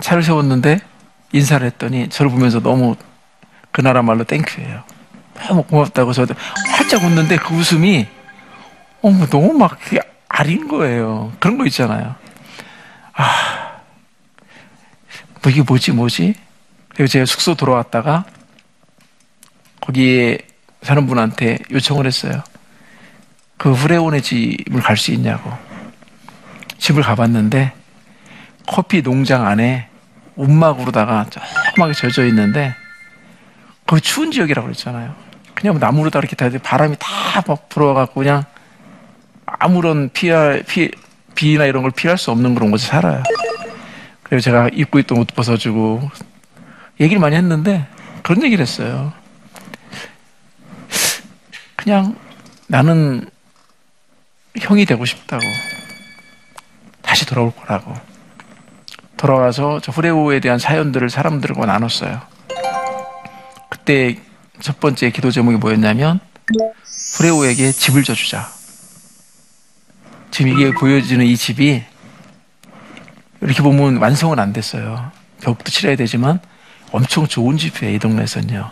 차를 0.00 0.22
세웠는데 0.22 0.80
인사를 1.32 1.64
했더니 1.66 2.08
저를 2.08 2.30
보면서 2.30 2.60
너무 2.60 2.96
그 3.70 3.80
나라 3.80 4.02
말로 4.02 4.24
땡큐예요. 4.24 4.82
너무 5.46 5.62
고맙다고 5.62 6.12
저도 6.12 6.34
활짝 6.76 7.04
웃는데 7.04 7.36
그 7.36 7.54
웃음이 7.54 8.08
어머 9.02 9.26
너무 9.26 9.52
막 9.52 9.78
아린 10.28 10.68
거예요. 10.68 11.32
그런 11.38 11.58
거 11.58 11.66
있잖아요. 11.66 12.14
아, 13.20 13.82
뭐 15.42 15.52
이게 15.52 15.62
뭐지 15.62 15.92
뭐지? 15.92 16.34
그리고 16.94 17.06
제가 17.06 17.26
숙소 17.26 17.54
돌아왔다가 17.54 18.24
거기에 19.80 20.38
사는 20.82 21.06
분한테 21.06 21.58
요청을 21.70 22.06
했어요. 22.06 22.42
그 23.58 23.72
후레온의 23.72 24.22
집을 24.22 24.80
갈 24.80 24.96
수 24.96 25.12
있냐고. 25.12 25.52
집을 26.78 27.02
가봤는데 27.02 27.72
커피 28.66 29.02
농장 29.02 29.46
안에 29.46 29.88
움막으로다가 30.36 31.26
조그맣게 31.28 31.92
젖어 31.92 32.24
있는데 32.28 32.74
거기 33.86 34.00
추운 34.00 34.30
지역이라고 34.30 34.66
그랬잖아요. 34.66 35.14
그냥 35.54 35.74
뭐 35.74 35.80
나무로다 35.80 36.20
이렇게 36.20 36.36
다 36.36 36.48
바람이 36.62 36.96
다막 36.98 37.68
불어와갖고 37.68 38.14
그냥 38.20 38.44
아무런 39.44 40.08
피할 40.08 40.62
피 40.66 40.90
비나 41.40 41.64
이런 41.64 41.82
걸 41.82 41.90
피할 41.90 42.18
수 42.18 42.30
없는 42.32 42.54
그런 42.54 42.70
곳에 42.70 42.86
살아요. 42.86 43.22
그래서 44.22 44.44
제가 44.44 44.68
입고 44.74 44.98
있던 44.98 45.16
옷 45.16 45.26
벗어주고 45.28 46.10
얘기를 47.00 47.18
많이 47.18 47.34
했는데 47.34 47.86
그런 48.22 48.42
얘기를 48.42 48.60
했어요. 48.60 49.14
그냥 51.76 52.14
나는 52.66 53.26
형이 54.58 54.84
되고 54.84 55.02
싶다고. 55.06 55.42
다시 57.00 57.24
돌아올 57.24 57.52
거라고. 57.56 57.94
돌아와서 59.16 59.80
저 59.82 59.92
후레오에 59.92 60.40
대한 60.40 60.58
사연들을 60.58 61.08
사람들과 61.08 61.64
나눴어요. 61.64 62.20
그때 63.70 64.20
첫 64.60 64.78
번째 64.78 65.08
기도 65.08 65.30
제목이 65.30 65.56
뭐였냐면 65.56 66.20
후레오에게 67.16 67.72
집을 67.72 68.04
줘주자. 68.04 68.59
지금 70.30 70.52
이게 70.52 70.72
보여지는 70.72 71.26
이 71.26 71.36
집이 71.36 71.82
이렇게 73.40 73.62
보면 73.62 73.96
완성은 73.96 74.38
안 74.38 74.52
됐어요. 74.52 75.10
벽도 75.42 75.70
칠해야 75.70 75.96
되지만 75.96 76.40
엄청 76.92 77.26
좋은 77.26 77.56
집이에요. 77.56 77.94
이 77.94 77.98
동네에서는요. 77.98 78.70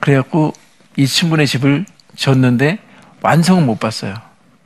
그래갖고 0.00 0.52
이 0.96 1.06
친구네 1.06 1.46
집을 1.46 1.86
줬는데 2.16 2.78
완성은 3.22 3.66
못 3.66 3.78
봤어요. 3.78 4.14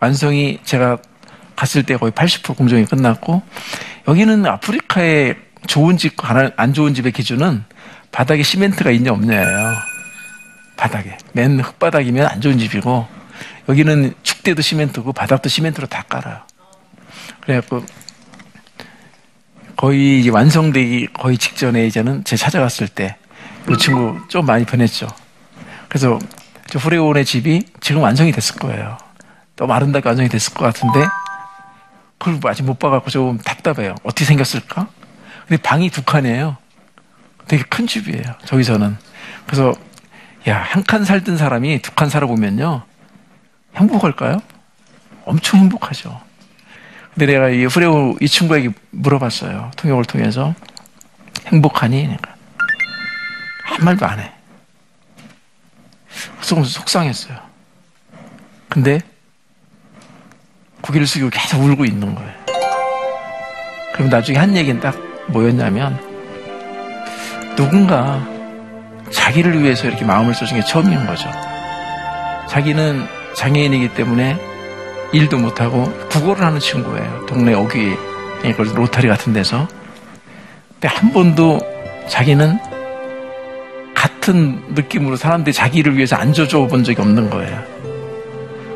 완성이 0.01 0.59
제가 0.64 0.98
갔을 1.55 1.83
때 1.83 1.96
거의 1.96 2.12
80% 2.12 2.57
공정이 2.57 2.87
끝났고 2.87 3.42
여기는 4.09 4.46
아프리카의 4.46 5.37
좋은 5.66 5.96
집과 5.96 6.53
안 6.57 6.75
좋은 6.75 6.94
집의 6.94 7.12
기준은 7.12 7.64
바닥에 8.11 8.42
시멘트가 8.42 8.90
있냐 8.90 9.12
없냐예요. 9.12 9.75
바닥에 10.77 11.16
맨 11.33 11.61
흙바닥이면 11.61 12.27
안 12.27 12.40
좋은 12.40 12.59
집이고 12.59 13.07
여기는 13.68 14.14
축대도 14.22 14.62
시멘트고 14.62 15.12
바닥도 15.12 15.48
시멘트로 15.48 15.87
다 15.87 16.03
깔아요. 16.09 16.40
그래갖고 17.40 17.85
거의 19.77 20.29
완성되기 20.29 21.09
거의 21.12 21.38
직전에 21.38 21.87
이제는 21.87 22.25
제 22.25 22.37
찾아갔을 22.37 22.88
때그 22.88 23.77
친구 23.79 24.18
좀 24.29 24.46
많이 24.46 24.64
변했죠. 24.64 25.09
그래서 25.88 26.18
저 26.68 26.79
후레온의 26.79 27.25
집이 27.25 27.64
지금 27.81 28.03
완성이 28.03 28.33
됐을 28.33 28.57
거예요. 28.57 28.96
또 29.57 29.72
아름답게 29.72 30.09
완성이 30.09 30.29
됐을 30.29 30.55
것 30.55 30.64
같은데 30.64 31.07
그걸 32.18 32.51
아직 32.51 32.62
못 32.62 32.79
봐갖고 32.79 33.11
좀 33.11 33.38
답답해요. 33.38 33.94
어떻게 34.05 34.25
생겼을까? 34.25 34.88
근데 35.48 35.61
방이 35.61 35.90
두 35.90 36.03
칸이에요. 36.03 36.57
되게 37.48 37.62
큰 37.64 37.87
집이에요. 37.87 38.22
저기서는. 38.44 38.96
그래서 39.46 39.75
야, 40.48 40.59
한 40.62 40.85
칸 40.85 41.05
살던 41.05 41.37
사람이 41.37 41.83
두 41.83 41.92
칸 41.94 42.09
살아보면요. 42.09 42.83
행복할까요? 43.77 44.41
엄청 45.25 45.61
행복하죠. 45.61 46.21
근데 47.15 47.27
내가 47.33 47.49
이 47.51 47.65
후레오 47.65 48.17
이 48.21 48.29
친구에게 48.29 48.71
물어봤어요. 48.91 49.71
통역을 49.77 50.05
통해서. 50.05 50.55
행복하니? 51.47 52.03
그러니까. 52.03 52.35
한 53.65 53.85
말도 53.85 54.07
안 54.07 54.21
해. 54.21 54.33
조금 56.41 56.65
속상했어요. 56.65 57.39
근데 58.69 59.01
고개를 60.83 61.07
숙이고 61.07 61.31
계속 61.31 61.63
울고 61.63 61.85
있는 61.85 62.15
거예요. 62.15 62.33
그럼 63.95 64.09
나중에 64.09 64.39
한 64.39 64.57
얘기는 64.57 64.81
딱 64.81 64.97
뭐였냐면 65.29 66.01
누군가 67.57 68.27
자기를 69.11 69.63
위해서 69.63 69.87
이렇게 69.87 70.05
마음을 70.05 70.35
써준 70.35 70.59
게 70.59 70.65
처음인 70.65 71.07
거죠. 71.07 71.31
자기는 72.49 73.22
장애인이기 73.35 73.95
때문에 73.95 74.38
일도 75.12 75.38
못하고 75.38 75.85
국어를 76.09 76.45
하는 76.45 76.59
친구예요. 76.59 77.27
동네 77.27 77.55
어귀 77.55 77.97
로타리 78.75 79.09
같은 79.09 79.33
데서. 79.33 79.68
근데 80.73 80.88
한 80.88 81.12
번도 81.12 81.61
자기는 82.09 82.59
같은 83.95 84.62
느낌으로 84.75 85.16
사람들이 85.16 85.53
자기를 85.53 85.97
위해서 85.97 86.16
앉아줘 86.16 86.66
본 86.66 86.83
적이 86.83 87.03
없는 87.03 87.31
거예요. 87.31 87.62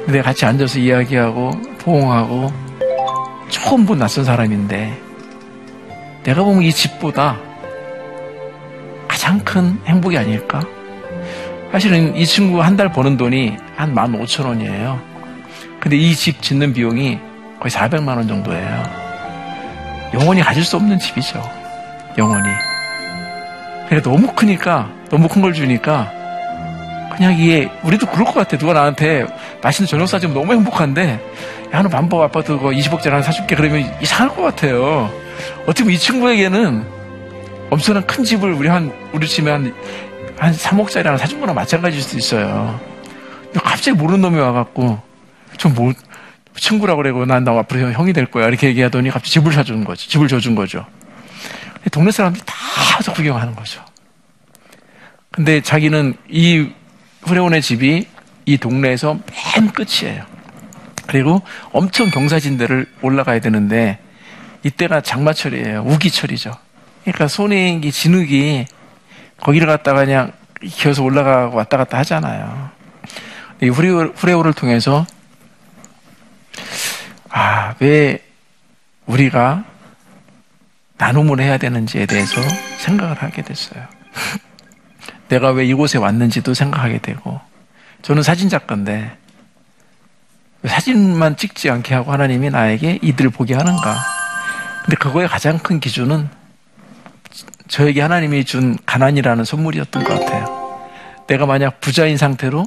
근데 0.04 0.22
같이 0.22 0.44
앉아서 0.46 0.78
이야기하고 0.78 1.50
포옹하고 1.78 2.52
처음 3.48 3.86
본 3.86 3.98
낯선 3.98 4.24
사람인데 4.24 5.00
내가 6.22 6.42
보면 6.44 6.62
이 6.62 6.72
집보다 6.72 7.38
가장 9.08 9.38
큰 9.40 9.78
행복이 9.86 10.16
아닐까? 10.16 10.60
사실은 11.76 12.16
이 12.16 12.24
친구 12.24 12.62
한 12.62 12.74
달 12.78 12.90
버는 12.90 13.18
돈이 13.18 13.54
한 13.76 13.94
15,000원이에요. 13.94 14.98
근데 15.78 15.98
이 15.98 16.14
집 16.14 16.40
짓는 16.40 16.72
비용이 16.72 17.18
거의 17.60 17.70
400만 17.70 18.16
원 18.16 18.26
정도예요. 18.26 18.82
영원히 20.14 20.40
가질 20.40 20.64
수 20.64 20.76
없는 20.76 20.98
집이죠. 20.98 21.42
영원히. 22.16 22.48
그래 23.90 24.00
너무 24.00 24.28
크니까 24.32 24.88
너무 25.10 25.28
큰 25.28 25.42
걸 25.42 25.52
주니까 25.52 26.10
그냥 27.14 27.38
이게 27.38 27.68
우리도 27.82 28.06
그럴 28.06 28.24
것 28.24 28.32
같아. 28.32 28.56
누가 28.56 28.72
나한테 28.72 29.26
맛있는 29.62 29.86
저녁 29.86 30.06
사주면 30.06 30.34
너무 30.34 30.54
행복한데 30.54 31.20
야, 31.74 31.82
너 31.82 31.90
반복 31.90 32.22
아파트 32.22 32.56
그거 32.56 32.70
20억짜리 32.70 33.10
하나 33.10 33.20
사줄게 33.20 33.54
그러면 33.54 33.84
이상할 34.00 34.34
것 34.34 34.40
같아요. 34.40 35.10
어떻게 35.64 35.82
보면 35.82 35.94
이 35.94 35.98
친구에게는 35.98 36.86
엄청난 37.68 38.06
큰 38.06 38.24
집을 38.24 38.54
우리 38.54 38.68
한 38.68 38.90
우리 39.12 39.26
집에 39.28 39.50
한, 39.50 39.74
한 40.38 40.52
3억짜리 40.52 41.04
하나 41.04 41.16
사준 41.16 41.40
거나 41.40 41.52
마찬가지일 41.52 42.02
수도 42.02 42.18
있어요. 42.18 42.80
갑자기 43.54 43.92
모르는 43.92 44.20
놈이 44.20 44.38
와갖고 44.38 45.00
좀 45.56 45.74
뭐, 45.74 45.92
친구라고 46.56 46.98
그래고 46.98 47.24
난나 47.24 47.58
앞으로 47.58 47.92
형이 47.92 48.12
될 48.12 48.26
거야 48.26 48.48
이렇게 48.48 48.68
얘기하더니 48.68 49.10
갑자기 49.10 49.32
집을 49.32 49.52
사주는 49.52 49.84
거죠. 49.84 50.08
집을 50.08 50.28
줘준 50.28 50.54
거죠. 50.54 50.86
동네 51.90 52.10
사람들이 52.10 52.42
다 52.44 52.54
와서 52.96 53.12
구경하는 53.12 53.54
거죠. 53.54 53.82
근데 55.30 55.60
자기는 55.60 56.14
이 56.28 56.70
후레온의 57.22 57.62
집이 57.62 58.06
이 58.46 58.56
동네에서 58.58 59.18
맨 59.54 59.72
끝이에요. 59.72 60.24
그리고 61.06 61.42
엄청 61.72 62.10
경사진대를 62.10 62.86
올라가야 63.02 63.40
되는데 63.40 63.98
이때가 64.64 65.02
장마철이에요. 65.02 65.82
우기철이죠. 65.82 66.52
그러니까 67.02 67.28
손익이 67.28 67.92
진흙이 67.92 68.66
거기를 69.40 69.66
갔다가 69.66 70.04
그냥 70.04 70.32
기어서 70.62 71.02
올라가고 71.02 71.56
왔다 71.56 71.76
갔다 71.76 71.98
하잖아요. 71.98 72.70
이 73.62 73.68
후레오, 73.68 74.12
후레오를 74.14 74.52
통해서 74.52 75.06
아, 77.30 77.74
왜 77.80 78.24
우리가 79.06 79.64
나눔을 80.96 81.40
해야 81.40 81.58
되는지에 81.58 82.06
대해서 82.06 82.40
생각을 82.78 83.22
하게 83.22 83.42
됐어요. 83.42 83.84
내가 85.28 85.50
왜 85.50 85.66
이곳에 85.66 85.98
왔는지도 85.98 86.54
생각하게 86.54 86.98
되고, 86.98 87.40
저는 88.02 88.22
사진작가인데, 88.22 89.16
사진만 90.64 91.36
찍지 91.36 91.70
않게 91.70 91.94
하고 91.94 92.12
하나님이 92.12 92.50
나에게 92.50 93.00
이들을 93.02 93.30
보게 93.30 93.54
하는가. 93.54 93.96
근데 94.84 94.96
그거의 94.96 95.28
가장 95.28 95.58
큰 95.58 95.78
기준은 95.78 96.30
저에게 97.68 98.00
하나님이 98.00 98.44
준 98.44 98.76
가난이라는 98.86 99.44
선물이었던 99.44 100.04
것 100.04 100.20
같아요. 100.20 100.66
내가 101.26 101.46
만약 101.46 101.80
부자인 101.80 102.16
상태로 102.16 102.64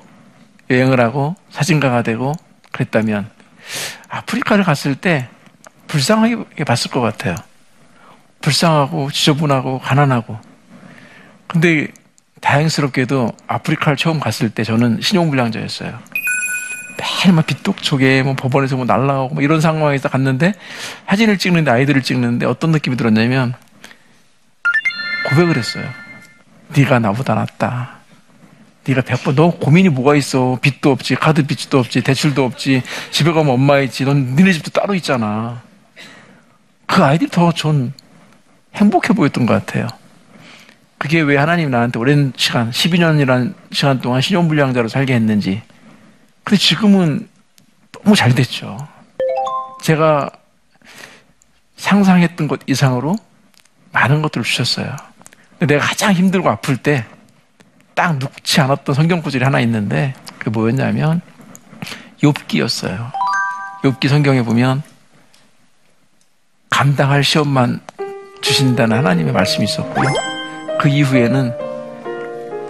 여행을 0.70 1.00
하고 1.00 1.36
사진가가 1.50 2.04
되고 2.04 2.34
그랬다면 2.72 3.30
아프리카를 4.10 4.64
갔을 4.64 4.96
때 4.96 5.30
불쌍하게 5.88 6.64
봤을 6.66 6.92
것 6.92 7.02
같아요. 7.02 7.36
불쌍하고 8.42 9.12
지저분하고 9.12 9.80
가난하고. 9.80 10.38
근데 11.48 11.88
다행스럽게도 12.42 13.32
아프리카를 13.48 13.98
처음 13.98 14.20
갔을 14.20 14.50
때 14.50 14.64
저는 14.64 15.02
신용불량자였어요. 15.02 16.00
매일 17.00 17.34
막 17.34 17.46
빚독촉에 17.46 18.24
뭐 18.24 18.36
법원에서 18.36 18.76
뭐 18.76 18.86
날라가고 18.86 19.36
뭐 19.36 19.44
이런 19.44 19.62
상황에서 19.62 20.10
갔는데 20.10 20.54
사진을 21.08 21.38
찍는데 21.38 21.72
아이들을 21.72 22.02
찍는데 22.04 22.46
어떤 22.46 22.72
느낌이 22.72 22.98
들었냐면 22.98 23.56
고백을 25.30 25.58
했어요. 25.58 25.86
네가 26.76 27.00
나보다 27.00 27.36
낫다. 27.36 28.00
네가 28.88 29.02
100번 29.02 29.36
너 29.36 29.52
고민이 29.52 29.90
뭐가 29.90 30.16
있어? 30.16 30.58
빚도 30.62 30.92
없지, 30.92 31.16
카드 31.16 31.46
빚도 31.46 31.78
없지, 31.80 32.02
대출도 32.02 32.44
없지, 32.44 32.82
집에 33.12 33.32
가면 33.32 33.54
엄마 33.54 33.80
있지. 33.80 34.06
넌 34.06 34.36
니네 34.36 34.54
집도 34.54 34.72
따로 34.72 34.96
있잖아. 34.96 35.62
그 36.86 37.04
아이들이 37.04 37.30
더 37.30 37.52
전 37.52 37.94
행복해 38.76 39.14
보였던 39.14 39.46
것 39.46 39.54
같아요. 39.54 39.88
그게 40.98 41.22
왜 41.22 41.38
하나님이 41.38 41.70
나한테 41.70 42.00
오랜 42.00 42.34
시간, 42.36 42.72
12년이라는 42.72 43.54
시간 43.72 44.02
동안 44.02 44.22
신용불량자로 44.22 44.88
살게 44.90 45.14
했는지. 45.14 45.62
근데 46.44 46.58
지금은 46.58 47.28
너무 47.92 48.16
잘 48.16 48.34
됐죠. 48.36 48.78
제가 49.82 50.30
상상했던 51.78 52.48
것 52.48 52.60
이상으로 52.68 53.16
많은 53.92 54.22
것들을 54.22 54.44
주셨어요. 54.44 54.96
내가 55.60 55.86
가장 55.86 56.14
힘들고 56.14 56.50
아플 56.50 56.78
때 56.78 57.06
딱 58.00 58.18
눕지 58.18 58.62
않았던 58.62 58.96
성경 58.96 59.22
구절이 59.22 59.44
하나 59.44 59.60
있는데 59.60 60.14
그게 60.38 60.50
뭐였냐면 60.50 61.20
욥기였어요. 62.24 63.12
욥기 63.84 64.08
성경에 64.08 64.42
보면 64.42 64.84
감당할 66.70 67.26
시험만 67.26 67.82
주신다는 68.40 69.00
하나님의 69.00 69.34
말씀이 69.34 69.66
있었고요. 69.66 70.08
그 70.80 70.88
이후에는 70.88 71.54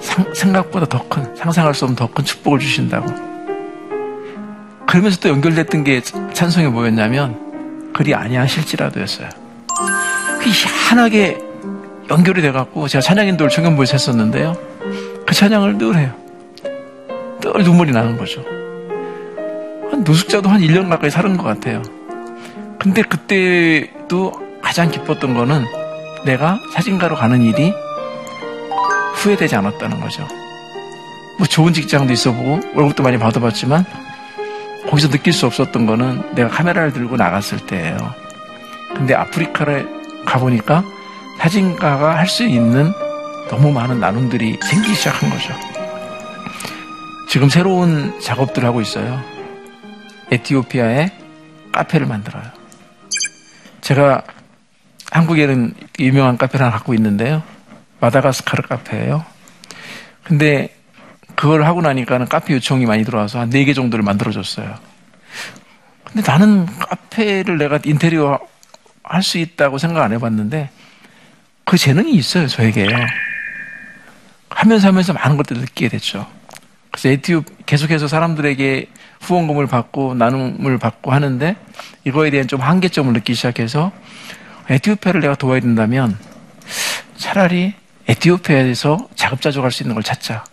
상, 0.02 0.34
생각보다 0.34 0.88
더 0.88 1.08
큰, 1.08 1.36
상상할 1.36 1.76
수 1.76 1.86
없는 1.86 1.96
더 1.96 2.08
큰 2.08 2.26
축복을 2.26 2.58
주신다고. 2.58 3.06
그러면서 4.88 5.20
또 5.20 5.30
연결됐던 5.30 5.84
게 5.84 6.02
찬송이 6.02 6.70
뭐였냐면 6.70 7.94
그리 7.94 8.16
아니하실지라도였어요. 8.16 9.30
그 10.42 10.50
희한하게 10.50 11.49
연결이 12.10 12.42
돼갖고 12.42 12.88
제가 12.88 13.02
찬양인도를 13.02 13.50
청년부에서 13.50 13.94
했었는데요. 13.94 14.56
그 15.26 15.36
찬양을 15.36 15.78
늘 15.78 15.96
해요. 15.96 16.14
늘 17.40 17.64
눈물이 17.64 17.92
나는 17.92 18.18
거죠. 18.18 18.44
한 19.92 20.04
노숙자도 20.04 20.50
한 20.50 20.62
1년 20.62 20.90
가까이 20.90 21.10
사는 21.10 21.38
것 21.38 21.44
같아요. 21.44 21.82
근데 22.80 23.02
그때도 23.02 24.32
가장 24.62 24.90
기뻤던 24.90 25.36
거는 25.36 25.66
내가 26.26 26.60
사진가로 26.74 27.16
가는 27.16 27.42
일이 27.42 27.74
후회되지 29.16 29.56
않았다는 29.56 30.00
거죠. 30.00 30.28
뭐 31.38 31.48
좋은 31.48 31.74
직장도 31.74 32.12
있어 32.14 32.34
보고 32.34 32.60
월급도 32.74 33.04
많이 33.04 33.18
받아봤지만 33.18 33.86
거기서 34.90 35.10
느낄 35.10 35.34
수 35.34 35.46
없었던 35.46 35.86
거는 35.86 36.36
내가 36.36 36.50
카메라를 36.50 36.92
들고 36.92 37.18
나갔을 37.18 37.60
때예요. 37.60 37.98
근데 38.96 39.14
아프리카를 39.14 39.88
가보니까 40.26 40.84
사진가가 41.40 42.18
할 42.18 42.28
수 42.28 42.44
있는 42.44 42.92
너무 43.50 43.72
많은 43.72 44.00
나눔들이 44.00 44.60
생기기 44.62 44.94
시작한 44.94 45.30
거죠. 45.30 45.54
지금 47.30 47.50
새로운 47.50 48.20
작업들을 48.20 48.68
하고 48.68 48.82
있어요. 48.82 49.22
에티오피아에 50.32 51.12
카페를 51.72 52.06
만들어요. 52.08 52.44
제가 53.82 54.24
한국에는 55.12 55.74
유명한 56.00 56.38
카페를 56.38 56.66
하나 56.66 56.76
갖고 56.76 56.94
있는데요. 56.94 57.42
마다가스카르 58.00 58.64
카페예요. 58.68 59.26
근데 60.24 60.76
그걸 61.36 61.66
하고 61.66 61.82
나니까는 61.82 62.28
카페 62.28 62.54
요청이 62.54 62.86
많이 62.86 63.04
들어와서 63.06 63.40
한 63.40 63.50
4개 63.50 63.74
정도를 63.74 64.04
만들어줬어요. 64.04 64.76
근데 66.04 66.30
나는 66.30 66.66
카페를 66.66 67.58
내가 67.58 67.80
인테리어 67.84 68.40
할 69.04 69.24
수 69.24 69.40
있다고 69.40 69.80
생각 69.80 70.04
안 70.04 70.12
해봤는데 70.14 70.70
그 71.70 71.78
재능이 71.78 72.16
있어요, 72.16 72.48
저에게요. 72.48 72.88
하면서 74.50 74.88
하면서 74.88 75.14
많은 75.14 75.38
것들을 75.38 75.62
느끼게 75.62 75.90
됐죠. 75.90 76.26
그래서 76.90 77.10
에티오 77.10 77.44
계속해서 77.68 78.08
사람들에게 78.08 78.88
후원금을 79.22 79.68
받고 79.68 80.16
나눔을 80.16 80.80
받고 80.80 81.12
하는데 81.12 81.56
이거에 82.06 82.32
대한 82.32 82.48
좀 82.48 82.60
한계점을 82.60 83.14
느끼기 83.14 83.36
시작해서 83.36 83.92
에티오피아를 84.68 85.22
내가 85.22 85.36
도와야 85.36 85.60
된다면 85.60 86.18
차라리 87.18 87.76
에티오피아에서 88.08 89.08
자급자족할 89.14 89.70
수 89.72 89.84
있는 89.84 89.94
걸 89.94 90.02
찾자. 90.02 90.46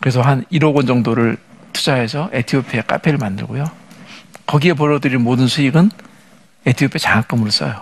그래서 0.00 0.22
한 0.22 0.46
1억 0.50 0.74
원 0.74 0.86
정도를 0.86 1.36
투자해서 1.74 2.30
에티오피아 2.32 2.80
카페를 2.84 3.18
만들고요. 3.18 3.66
거기에 4.46 4.72
벌어들인 4.72 5.20
모든 5.20 5.48
수익은 5.48 5.90
에티오피아 6.64 6.98
장학금으로 6.98 7.50
써요. 7.50 7.78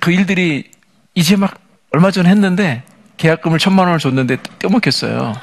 그 0.00 0.10
일들이 0.12 0.70
이제 1.14 1.36
막 1.36 1.58
얼마 1.92 2.10
전에 2.10 2.28
했는데 2.28 2.82
계약금을 3.16 3.58
천만 3.58 3.86
원을 3.86 3.98
줬는데 3.98 4.38
떼먹혔어요. 4.58 5.34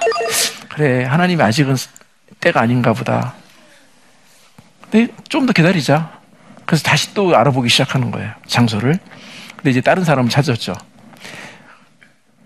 그래, 0.69 1.03
하나님이 1.03 1.41
아직은 1.43 1.75
때가 2.39 2.61
아닌가 2.61 2.93
보다. 2.93 3.33
근데 4.89 5.11
좀 5.29 5.45
더 5.45 5.53
기다리자. 5.53 6.19
그래서 6.65 6.83
다시 6.83 7.13
또 7.13 7.35
알아보기 7.35 7.69
시작하는 7.69 8.11
거예요. 8.11 8.31
장소를. 8.47 8.97
근데 9.55 9.69
이제 9.69 9.81
다른 9.81 10.03
사람을 10.03 10.29
찾았죠. 10.29 10.73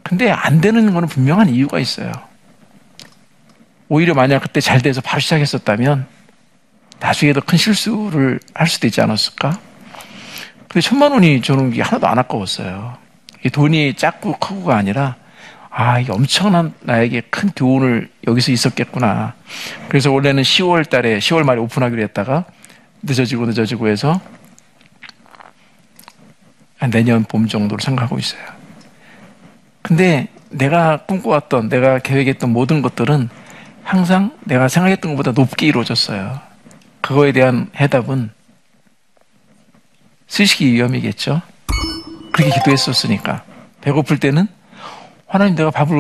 근데 0.04 0.32
안 0.32 0.60
되는 0.62 0.94
거는 0.94 1.08
분명한 1.08 1.50
이유가 1.50 1.80
있어요. 1.80 2.12
오히려 3.88 4.14
만약 4.14 4.40
그때 4.40 4.62
잘 4.62 4.82
돼서 4.82 5.02
바로 5.02 5.20
시작했었다면 5.20 6.08
나중에 7.00 7.34
더 7.34 7.42
큰 7.42 7.58
실수를 7.58 8.40
할 8.54 8.68
수도 8.68 8.88
있지 8.88 9.02
않았을까? 9.02 9.60
근데 10.70 10.82
천만 10.82 11.12
원이 11.12 11.42
저는 11.42 11.72
게 11.72 11.82
하나도 11.82 12.08
안 12.08 12.20
아까웠어요. 12.20 12.98
돈이 13.52 13.96
작고 13.96 14.38
크고가 14.38 14.78
아니라 14.78 15.16
아, 15.72 16.00
이게 16.00 16.12
엄청난 16.12 16.74
나에게 16.82 17.22
큰 17.30 17.50
교훈을 17.56 18.10
여기서 18.28 18.52
있었겠구나. 18.52 19.34
그래서 19.88 20.12
원래는 20.12 20.44
10월 20.44 20.88
달에, 20.90 21.20
10월 21.20 21.44
말에 21.44 21.60
오픈하기로 21.60 22.02
했다가 22.04 22.46
늦어지고 23.02 23.46
늦어지고 23.48 23.88
해서 23.88 24.20
내년 26.92 27.24
봄 27.24 27.48
정도로 27.48 27.80
생각하고 27.82 28.20
있어요. 28.20 28.42
근데 29.82 30.28
내가 30.50 30.98
꿈꿔왔던, 31.06 31.70
내가 31.70 32.00
계획했던 32.00 32.52
모든 32.52 32.82
것들은 32.82 33.30
항상 33.84 34.38
내가 34.46 34.68
생각했던 34.68 35.16
것보다 35.16 35.32
높게 35.32 35.68
이루어졌어요. 35.68 36.40
그거에 37.02 37.32
대한 37.32 37.70
해답은 37.76 38.32
쓰시기 40.30 40.72
위험이겠죠? 40.72 41.42
그렇게 42.32 42.54
기도했었으니까. 42.56 43.44
배고플 43.82 44.20
때는 44.20 44.48
하나님 45.28 45.56
내가 45.56 45.72
밥을 45.72 45.98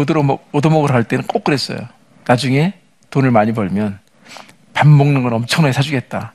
얻어먹으러 0.52 0.94
갈 0.94 1.04
때는 1.04 1.26
꼭 1.28 1.44
그랬어요. 1.44 1.80
나중에 2.26 2.74
돈을 3.10 3.32
많이 3.32 3.52
벌면 3.52 4.00
밥 4.74 4.88
먹는 4.88 5.24
건 5.24 5.34
엄청나게 5.34 5.74
사주겠다. 5.74 6.34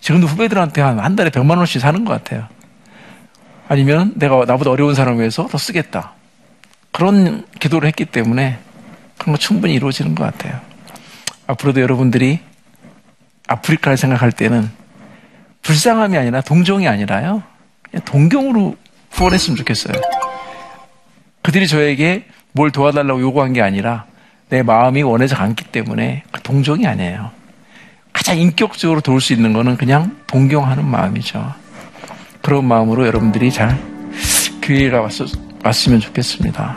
지금도 0.00 0.26
후배들한테 0.26 0.80
한, 0.80 0.98
한 0.98 1.16
달에 1.16 1.30
100만 1.30 1.56
원씩 1.58 1.80
사는 1.80 2.04
것 2.04 2.12
같아요. 2.12 2.48
아니면 3.68 4.12
내가 4.16 4.44
나보다 4.44 4.70
어려운 4.70 4.94
사람을 4.94 5.20
위해서 5.20 5.46
더 5.46 5.56
쓰겠다. 5.56 6.12
그런 6.90 7.46
기도를 7.60 7.86
했기 7.88 8.04
때문에 8.04 8.58
그런 9.18 9.34
거 9.34 9.38
충분히 9.38 9.74
이루어지는 9.74 10.14
것 10.14 10.24
같아요. 10.24 10.60
앞으로도 11.46 11.80
여러분들이 11.80 12.40
아프리카를 13.46 13.96
생각할 13.96 14.32
때는 14.32 14.70
불쌍함이 15.64 16.16
아니라 16.16 16.40
동정이 16.40 16.86
아니라요. 16.86 17.42
동경으로 18.04 18.76
후원했으면 19.10 19.56
좋겠어요. 19.56 19.94
그들이 21.42 21.66
저에게 21.66 22.26
뭘 22.52 22.70
도와달라고 22.70 23.20
요구한 23.20 23.52
게 23.52 23.60
아니라 23.60 24.06
내 24.48 24.62
마음이 24.62 25.02
원해서 25.02 25.36
갔기 25.36 25.64
때문에 25.64 26.22
그 26.30 26.40
동정이 26.42 26.86
아니에요. 26.86 27.30
가장 28.12 28.38
인격적으로 28.38 29.00
도울 29.00 29.20
수 29.20 29.32
있는 29.32 29.52
거는 29.52 29.76
그냥 29.76 30.16
동경하는 30.26 30.84
마음이죠. 30.84 31.52
그런 32.42 32.64
마음으로 32.66 33.06
여러분들이 33.06 33.50
잘 33.50 33.78
교회가 34.62 35.00
왔, 35.00 35.12
왔으면 35.64 36.00
좋겠습니다. 36.00 36.76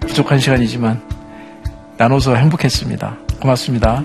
부족한 0.00 0.38
시간이지만 0.38 1.02
나눠서 1.96 2.36
행복했습니다. 2.36 3.16
고맙습니다. 3.40 4.02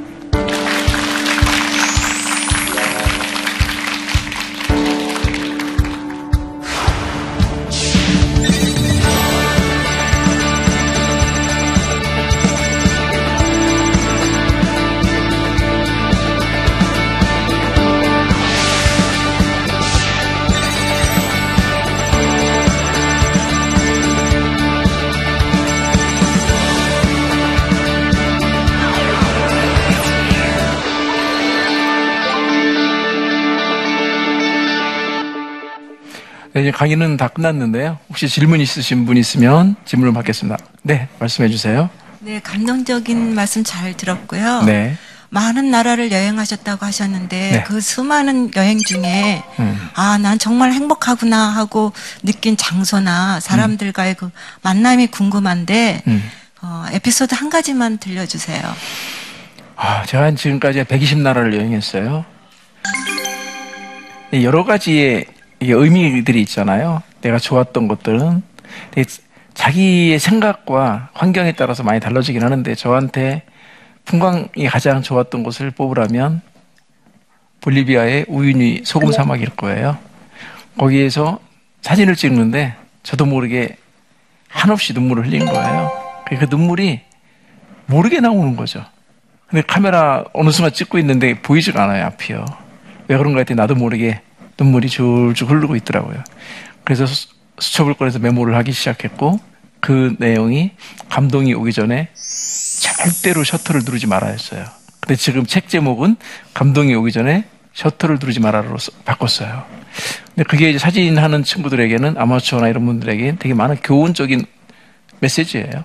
이제 36.70 36.78
강의는 36.78 37.18
다 37.18 37.28
끝났는데요. 37.28 37.98
혹시 38.10 38.30
질문 38.30 38.62
있으신 38.62 39.08
분 39.08 39.18
있으면 39.18 39.76
질문을 39.86 40.14
받겠습니다. 40.14 40.58
네, 40.84 41.08
말씀해 41.18 41.50
주세요. 41.50 41.90
네, 42.20 42.40
감동적인 42.42 43.34
말씀 43.34 43.64
잘 43.64 43.98
들었고요. 43.98 44.62
네. 44.64 44.96
많은 45.30 45.72
나라를 45.72 46.12
여행하셨다고 46.12 46.86
하셨는데 46.86 47.52
네. 47.52 47.64
그 47.64 47.82
수많은 47.82 48.52
여행 48.56 48.78
중에 48.78 49.44
음. 49.60 49.90
아, 49.96 50.20
난 50.20 50.38
정말 50.38 50.72
행복하구나 50.74 51.50
하고 51.50 51.92
느낀 52.22 52.56
장소나 52.56 53.40
사람들과의 53.40 54.14
그 54.16 54.30
만남이 54.62 55.08
궁금한데 55.08 56.04
음. 56.06 56.24
어, 56.62 56.86
에피소드 56.92 57.34
한 57.34 57.50
가지만 57.50 57.98
들려주세요. 57.98 58.62
아, 59.76 60.04
제가 60.06 60.36
지금까지 60.36 60.84
120나라를 60.84 61.56
여행했어요. 61.56 62.26
이 64.34 64.46
여러 64.46 64.64
가지의 64.64 65.26
이게 65.60 65.74
의미들이 65.74 66.42
있잖아요. 66.42 67.04
내가 67.22 67.38
좋았던 67.38 67.88
것들은 67.88 68.44
자기의 69.54 70.20
생각과 70.20 71.10
환경에 71.14 71.52
따라서 71.52 71.84
많이 71.84 72.00
달라지긴 72.00 72.44
하는데 72.44 72.76
저한테 72.76 73.44
풍광이 74.06 74.68
가장 74.70 75.02
좋았던 75.02 75.44
곳을 75.44 75.72
뽑으라면 75.72 76.42
볼리비아의 77.62 78.26
우유니 78.30 78.82
소금 78.86 79.12
사막일 79.12 79.50
거예요. 79.50 79.98
거기에서 80.78 81.40
사진을 81.82 82.16
찍는데 82.16 82.76
저도 83.04 83.26
모르게 83.26 83.76
한없이 84.48 84.94
눈물을 84.94 85.26
흘린 85.26 85.46
거예요. 85.46 85.92
그 86.28 86.46
눈물이 86.50 87.02
모르게 87.86 88.22
나오는 88.22 88.56
거죠. 88.56 88.86
근데 89.48 89.62
카메라 89.64 90.24
어느 90.34 90.52
순간 90.52 90.72
찍고 90.72 91.00
있는데 91.00 91.42
보이지가 91.42 91.84
않아요, 91.84 92.06
앞이요. 92.06 92.46
왜 93.08 93.18
그런가 93.18 93.40
했더니 93.40 93.58
나도 93.58 93.76
모르게 93.76 94.22
눈물이 94.60 94.90
줄줄 94.90 95.48
흐르고 95.50 95.76
있더라고요. 95.78 96.24
그래서 96.84 97.06
수- 97.06 97.28
수첩을 97.60 97.94
꺼내서 97.96 98.20
메모를 98.20 98.56
하기 98.58 98.72
시작했고 98.72 99.40
그 99.80 100.16
내용이 100.20 100.72
감동이 101.10 101.54
오기 101.54 101.72
전에 101.74 102.10
절대로 102.82 103.44
셔터를 103.44 103.82
누르지 103.86 104.08
말아야 104.08 104.32
했어요. 104.32 104.66
근데 105.00 105.16
지금 105.16 105.46
책 105.46 105.70
제목은 105.70 106.18
감동이 106.54 106.94
오기 106.96 107.12
전에 107.12 107.46
셔터를 107.74 108.18
누르지 108.20 108.40
말아로 108.40 108.78
써- 108.78 108.92
바꿨어요. 109.06 109.64
근데 110.36 110.44
그게 110.44 110.70
이제 110.70 110.80
사진 110.80 111.18
하는 111.18 111.44
친구들에게는 111.44 112.18
아마추어나 112.18 112.68
이런 112.68 112.86
분들에게 112.86 113.36
되게 113.40 113.54
많은 113.54 113.78
교훈적인 113.78 114.46
메시지예요. 115.22 115.84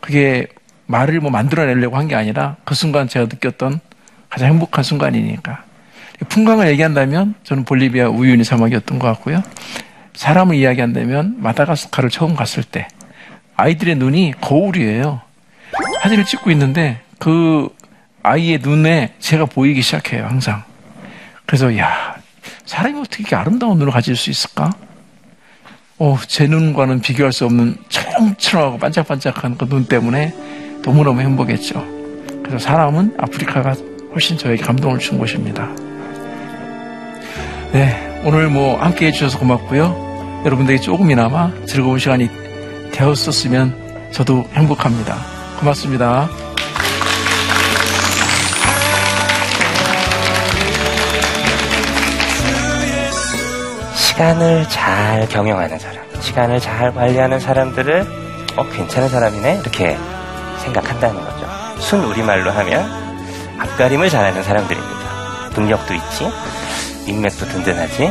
그게 0.00 0.46
말을 0.86 1.20
뭐 1.20 1.30
만들어내려고 1.30 1.96
한 1.96 2.08
게 2.08 2.14
아니라 2.16 2.56
그 2.64 2.74
순간 2.74 3.06
제가 3.08 3.26
느꼈던 3.26 3.80
가장 4.28 4.48
행복한 4.48 4.82
순간이니까. 4.84 5.64
풍광을 6.28 6.68
얘기한다면 6.68 7.34
저는 7.44 7.64
볼리비아 7.64 8.08
우유니 8.08 8.44
사막이었던 8.44 8.98
것 8.98 9.06
같고요. 9.08 9.42
사람을 10.14 10.56
이야기한다면 10.56 11.36
마다가스카를 11.38 12.10
처음 12.10 12.34
갔을 12.36 12.62
때 12.62 12.86
아이들의 13.56 13.96
눈이 13.96 14.34
거울이에요. 14.40 15.20
사진을 16.02 16.24
찍고 16.24 16.50
있는데 16.50 17.00
그 17.18 17.68
아이의 18.22 18.58
눈에 18.62 19.14
제가 19.18 19.46
보이기 19.46 19.82
시작해요, 19.82 20.24
항상. 20.26 20.62
그래서 21.46 21.76
야, 21.78 22.16
사람이 22.66 22.98
어떻게 23.00 23.20
이렇게 23.22 23.36
아름다운 23.36 23.78
눈을 23.78 23.92
가질 23.92 24.14
수 24.16 24.30
있을까? 24.30 24.70
어, 25.98 26.18
제 26.26 26.46
눈과는 26.46 27.00
비교할 27.00 27.32
수 27.32 27.44
없는 27.44 27.76
초롱초롱하고 27.88 28.78
반짝반짝한 28.78 29.58
그 29.58 29.66
눈 29.68 29.84
때문에 29.86 30.34
너무너무 30.82 31.20
행복했죠. 31.20 31.84
그래서 32.42 32.58
사람은 32.58 33.16
아프리카가 33.18 33.74
훨씬 34.12 34.38
저에게 34.38 34.62
감동을 34.62 34.98
준 34.98 35.18
곳입니다. 35.18 35.68
네, 37.72 38.20
오늘 38.24 38.48
뭐 38.48 38.76
함께 38.80 39.06
해주셔서 39.06 39.38
고맙고요. 39.38 40.42
여러분들에게 40.44 40.82
조금이나마 40.82 41.52
즐거운 41.66 42.00
시간이 42.00 42.28
되었었으면 42.92 44.10
저도 44.12 44.44
행복합니다. 44.54 45.16
고맙습니다. 45.60 46.28
시간을 53.94 54.68
잘 54.68 55.28
경영하는 55.28 55.78
사람, 55.78 56.04
시간을 56.20 56.58
잘 56.58 56.92
관리하는 56.92 57.38
사람들을 57.38 58.04
어 58.56 58.68
괜찮은 58.68 59.08
사람이네 59.08 59.60
이렇게 59.62 59.96
생각한다는 60.64 61.20
거죠. 61.22 61.46
순 61.80 62.04
우리말로 62.04 62.50
하면 62.50 62.90
앞가림을 63.60 64.10
잘하는 64.10 64.42
사람들입니다. 64.42 65.00
능력도 65.56 65.94
있지, 65.94 66.24
인맥도 67.10 67.46
든든하지, 67.46 68.10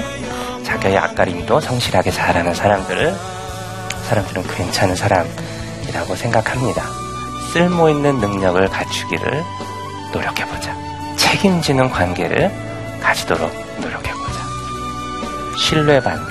자기의 0.66 0.98
앞가림도 0.98 1.60
성실하게 1.62 2.12
잘하는 2.12 2.54
사람들을 2.54 3.16
사람들은 4.08 4.44
괜찮은 4.48 4.96
사람이라고 4.96 6.16
생각합니다. 6.16 6.84
쓸모 7.54 7.90
있는 7.90 8.20
능력을 8.20 8.68
갖추기를 8.68 9.44
노력해보자. 10.12 10.76
책임지는 11.16 11.90
관계를 11.90 12.52
가지도록 13.02 13.52
노력해보자. 13.80 14.40
신뢰받는 15.58 16.26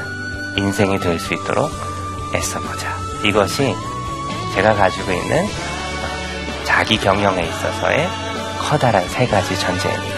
인생이 0.57 0.99
될 1.01 1.19
수 1.19 1.35
있도록 1.35 1.71
애써보자. 2.35 2.97
이것이 3.25 3.75
제가 4.55 4.75
가지고 4.75 5.13
있는 5.13 5.47
자기 6.65 6.99
경영에 6.99 7.43
있어서의 7.43 8.09
커다란 8.61 9.09
세 9.09 9.27
가지 9.27 9.59
전제입니다. 9.59 10.18